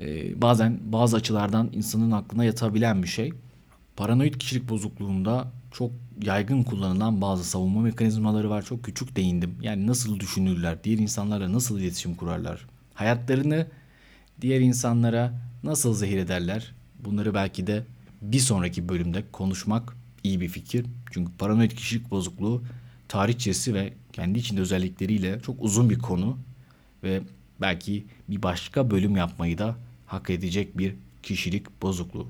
e, 0.00 0.40
bazen 0.42 0.80
bazı 0.84 1.16
açılardan 1.16 1.70
insanın 1.72 2.10
aklına 2.10 2.44
yatabilen 2.44 3.02
bir 3.02 3.08
şey. 3.08 3.32
Paranoid 3.96 4.34
kişilik 4.34 4.68
bozukluğunda 4.68 5.52
çok 5.72 5.90
yaygın 6.22 6.62
kullanılan 6.62 7.20
bazı 7.20 7.44
savunma 7.44 7.80
mekanizmaları 7.80 8.50
var. 8.50 8.62
Çok 8.62 8.84
küçük 8.84 9.16
değindim. 9.16 9.56
Yani 9.62 9.86
nasıl 9.86 10.20
düşünürler, 10.20 10.78
diğer 10.84 10.98
insanlarla 10.98 11.52
nasıl 11.52 11.80
iletişim 11.80 12.14
kurarlar, 12.14 12.66
hayatlarını 12.94 13.66
diğer 14.40 14.60
insanlara 14.60 15.32
nasıl 15.62 15.94
zehir 15.94 16.18
ederler? 16.18 16.74
Bunları 17.04 17.34
belki 17.34 17.66
de 17.66 17.84
bir 18.22 18.38
sonraki 18.38 18.88
bölümde 18.88 19.24
konuşmak 19.32 19.96
iyi 20.24 20.40
bir 20.40 20.48
fikir. 20.48 20.86
Çünkü 21.10 21.32
paranoid 21.38 21.70
kişilik 21.70 22.10
bozukluğu 22.10 22.62
tarihçesi 23.08 23.74
ve 23.74 23.92
kendi 24.12 24.38
içinde 24.38 24.60
özellikleriyle 24.60 25.40
çok 25.40 25.56
uzun 25.62 25.90
bir 25.90 25.98
konu 25.98 26.38
ve 27.02 27.22
belki 27.60 28.04
bir 28.28 28.42
başka 28.42 28.90
bölüm 28.90 29.16
yapmayı 29.16 29.58
da 29.58 29.76
hak 30.06 30.30
edecek 30.30 30.78
bir 30.78 30.94
kişilik 31.22 31.82
bozukluğu. 31.82 32.28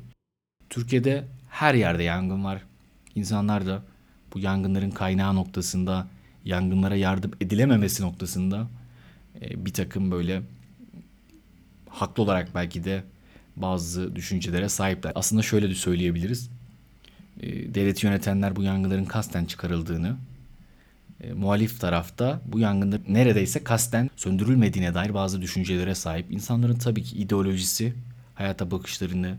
Türkiye'de 0.71 1.25
her 1.51 1.75
yerde 1.75 2.03
yangın 2.03 2.45
var. 2.45 2.63
İnsanlar 3.15 3.67
da 3.67 3.83
bu 4.35 4.39
yangınların 4.39 4.91
kaynağı 4.91 5.35
noktasında, 5.35 6.09
yangınlara 6.45 6.97
yardım 6.97 7.31
edilememesi 7.41 8.03
noktasında 8.03 8.69
e, 9.43 9.67
bir 9.67 9.73
takım 9.73 10.11
böyle 10.11 10.43
haklı 11.89 12.23
olarak 12.23 12.55
belki 12.55 12.85
de 12.85 13.05
bazı 13.57 14.17
düşüncelere 14.17 14.69
sahipler. 14.69 15.13
Aslında 15.15 15.43
şöyle 15.43 15.71
de 15.71 15.75
söyleyebiliriz. 15.75 16.51
E, 17.41 17.75
devleti 17.75 18.07
yönetenler 18.07 18.57
bu 18.57 18.63
yangınların 18.63 19.05
kasten 19.05 19.45
çıkarıldığını, 19.45 20.17
e, 21.21 21.33
muhalif 21.33 21.81
tarafta 21.81 22.41
bu 22.47 22.59
yangında 22.59 22.99
neredeyse 23.09 23.65
kasten 23.65 24.11
söndürülmediğine 24.17 24.95
dair 24.95 25.15
bazı 25.15 25.43
düşüncelere 25.43 25.95
sahip. 25.95 26.33
İnsanların 26.33 26.79
tabii 26.79 27.03
ki 27.03 27.17
ideolojisi 27.17 27.93
hayata 28.35 28.71
bakışlarını, 28.71 29.39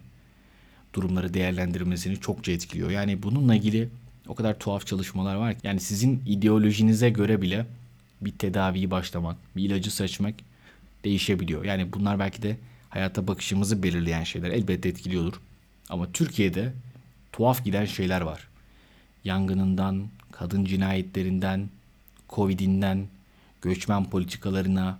durumları 0.93 1.33
değerlendirmesini 1.33 2.19
çokça 2.19 2.51
etkiliyor. 2.51 2.89
Yani 2.89 3.23
bununla 3.23 3.55
ilgili 3.55 3.89
o 4.27 4.35
kadar 4.35 4.59
tuhaf 4.59 4.87
çalışmalar 4.87 5.35
var 5.35 5.53
ki 5.53 5.59
yani 5.63 5.79
sizin 5.79 6.23
ideolojinize 6.25 7.09
göre 7.09 7.41
bile 7.41 7.65
bir 8.21 8.31
tedaviyi 8.31 8.91
başlamak, 8.91 9.37
bir 9.55 9.63
ilacı 9.63 9.95
seçmek 9.95 10.35
değişebiliyor. 11.03 11.65
Yani 11.65 11.93
bunlar 11.93 12.19
belki 12.19 12.41
de 12.41 12.57
hayata 12.89 13.27
bakışımızı 13.27 13.83
belirleyen 13.83 14.23
şeyler 14.23 14.49
elbette 14.49 14.89
etkiliyordur. 14.89 15.41
Ama 15.89 16.11
Türkiye'de 16.11 16.73
tuhaf 17.31 17.65
giden 17.65 17.85
şeyler 17.85 18.21
var. 18.21 18.47
Yangınından, 19.23 20.07
kadın 20.39 20.65
cinayetlerinden, 20.65 21.69
Covid'inden, 22.29 23.07
göçmen 23.61 24.05
politikalarına. 24.05 24.99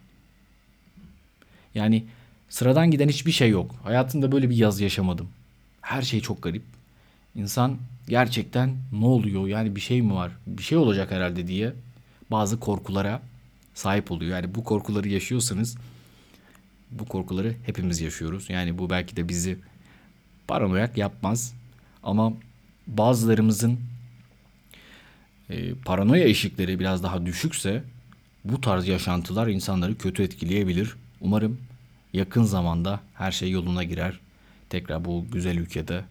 Yani 1.75 2.06
sıradan 2.49 2.91
giden 2.91 3.10
hiçbir 3.10 3.32
şey 3.32 3.49
yok. 3.49 3.75
Hayatımda 3.84 4.32
böyle 4.32 4.49
bir 4.49 4.56
yaz 4.56 4.82
yaşamadım. 4.82 5.30
Her 5.82 6.02
şey 6.02 6.21
çok 6.21 6.43
garip. 6.43 6.63
İnsan 7.36 7.78
gerçekten 8.08 8.78
ne 8.91 9.06
oluyor 9.06 9.47
yani 9.47 9.75
bir 9.75 9.82
şey 9.82 10.02
mi 10.02 10.13
var? 10.13 10.32
Bir 10.47 10.63
şey 10.63 10.78
olacak 10.78 11.12
herhalde 11.12 11.47
diye 11.47 11.73
bazı 12.32 12.60
korkulara 12.60 13.21
sahip 13.73 14.12
oluyor. 14.12 14.32
Yani 14.32 14.56
bu 14.56 14.63
korkuları 14.63 15.10
yaşıyorsanız 15.10 15.78
bu 16.91 17.06
korkuları 17.06 17.56
hepimiz 17.65 18.02
yaşıyoruz. 18.02 18.49
Yani 18.49 18.78
bu 18.78 18.89
belki 18.89 19.15
de 19.15 19.30
bizi 19.30 19.58
paranoyak 20.47 20.97
yapmaz 20.97 21.54
ama 22.04 22.34
bazılarımızın 22.88 23.80
e, 25.49 25.73
paranoya 25.73 26.23
eşikleri 26.23 26.79
biraz 26.79 27.03
daha 27.03 27.25
düşükse 27.25 27.83
bu 28.45 28.62
tarz 28.62 28.88
yaşantılar 28.88 29.47
insanları 29.47 29.97
kötü 29.97 30.23
etkileyebilir. 30.23 30.95
Umarım 31.21 31.57
yakın 32.13 32.43
zamanda 32.43 32.99
her 33.13 33.31
şey 33.31 33.51
yoluna 33.51 33.83
girer. 33.83 34.19
Tekrar 34.69 35.05
bu 35.05 35.25
güzel 35.31 35.57
ülkede, 35.57 36.03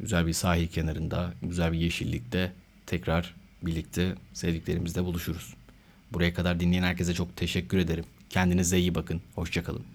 güzel 0.00 0.26
bir 0.26 0.32
sahil 0.32 0.66
kenarında, 0.66 1.32
güzel 1.42 1.72
bir 1.72 1.78
yeşillikte 1.78 2.52
tekrar 2.86 3.34
birlikte 3.62 4.14
sevdiklerimizle 4.32 5.04
buluşuruz. 5.04 5.54
Buraya 6.12 6.34
kadar 6.34 6.60
dinleyen 6.60 6.82
herkese 6.82 7.14
çok 7.14 7.36
teşekkür 7.36 7.78
ederim. 7.78 8.04
Kendinize 8.30 8.78
iyi 8.78 8.94
bakın. 8.94 9.20
Hoşçakalın. 9.34 9.93